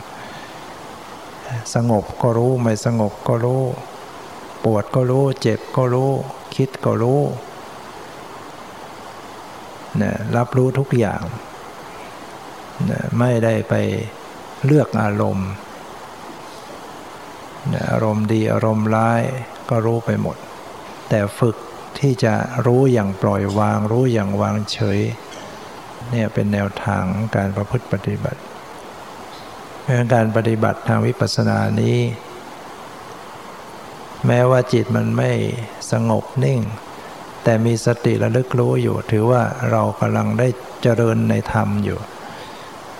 [1.75, 3.63] สงบก็รู้ไม่สงบก็รู้
[4.63, 6.11] ปวดก็รู้ เจ็บก็รู้
[6.55, 7.21] คิดก็รู้
[10.01, 11.21] นะรับรู้ทุกอย่าง
[12.89, 13.73] นะไม่ได้ไป
[14.65, 15.49] เลือกอารมณ์
[17.73, 19.21] นะอารมณ์ดีอารมณ์ร้าย
[19.69, 20.37] ก็รู้ไปหมด
[21.09, 21.55] แต่ฝึก
[21.99, 22.33] ที่จะ
[22.65, 24.99] รู้อย่างปล่อยวาง รู้อย่างวางเฉย
[26.11, 27.03] เนี่ยเป็นแนวทาง
[27.35, 28.41] การประพฤติปฏิบัติ
[30.13, 31.99] การปฏิบัติทางวิปัสสนานี้
[34.27, 35.31] แม้ว่าจิตมันไม่
[35.91, 36.59] สงบนิ่ง
[37.43, 40.47] แต่มีสติระลึกรู้อยู่ ถือว่าเรากำลังได้
[40.83, 41.99] เจริญในธรรมอยู่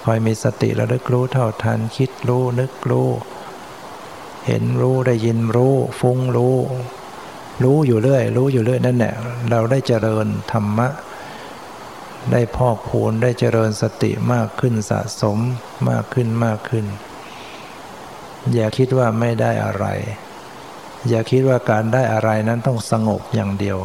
[0.03, 3.09] คอยมีสติระลึกรู้เท่าทันคิดรู้นึกรู้
[4.47, 6.57] เห็นรู้ได้ยินรู้ ฟุ้งรู้
[7.63, 9.13] รู้อยู่เรื่อย รู้อยู่เรื่อยนั่นแหละ
[9.49, 10.87] เราได้เจริญธรรมะ
[12.31, 15.37] ได้พอกพูนได้เจริญสติมากขึ้นสะสม
[15.89, 16.85] มากขึ้นมากขึ้น
[18.53, 19.85] อย่าคิดว่าไม่ได้อะไร
[21.09, 23.77] อย่าคิดว่าการได้อะไรนั้นต้องสงบอย่างเดียว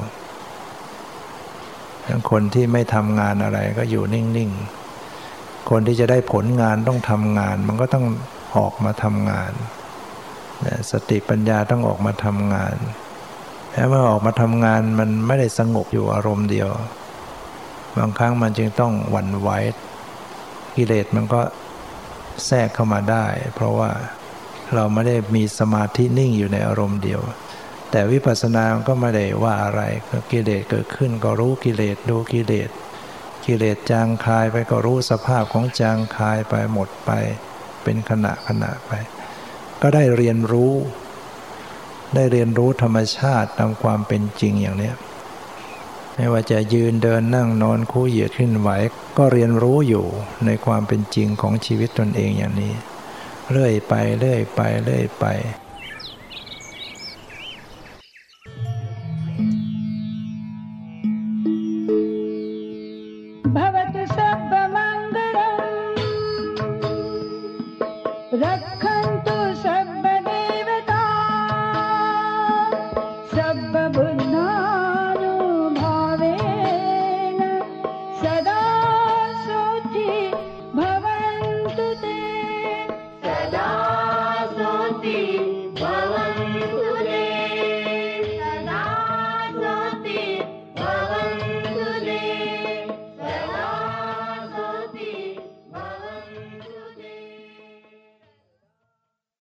[2.31, 8.07] คนที่ไม่ทำงานอะไรก็อยู่นิ่งๆ คนที่จะได้ผลงานต้องทำงาน มันก็ต้อง
[8.57, 9.53] ออกมาทำงาน
[10.91, 12.77] สติปัญญาต้องออกมาทำงาน
[13.73, 16.71] แต่เมื่อออกมาทำงานมันไม่ได้สงบอยู่อารมณ์เดียว
[17.99, 19.51] บางครั้งมันจึงต้องหวั่นไหว
[20.77, 21.41] กิเลสมันก็
[22.47, 23.91] แทรกเข้ามาได้ เพราะว่า
[24.75, 27.21] เราไม่ได้มีสมาธินิ่งอยู่ในอารมณ์เดียว
[27.91, 29.83] แต่วิปัสสนาก็ไม่ได้ว่าอะไร
[30.31, 32.71] กิเลสเกิดขึ้นก็รู้กิเลสดูกิเลส
[33.45, 37.11] กิเลสจางคายไปก็รู้สภาพของจางคายไปหมดไป
[37.83, 38.91] เป็นขณะขณะไป
[39.83, 40.73] ก็ได้เรียนรู้
[42.15, 44.93] ได้เรียนรู้ธรรมชาติตามความเป็นจริงอย่างนี้
[46.15, 48.71] ไม่ว่าจะยืนเดินนั่งนอนคู่เหยียดขึ้นไหว
[49.19, 50.07] ก็เรียนรู้อยู่
[50.47, 52.73] ในความเป็นจริงของชีวิตตนเองอย่างนี้
[53.51, 55.25] เรื่อยไปเรื่อยไปเรื่อยไป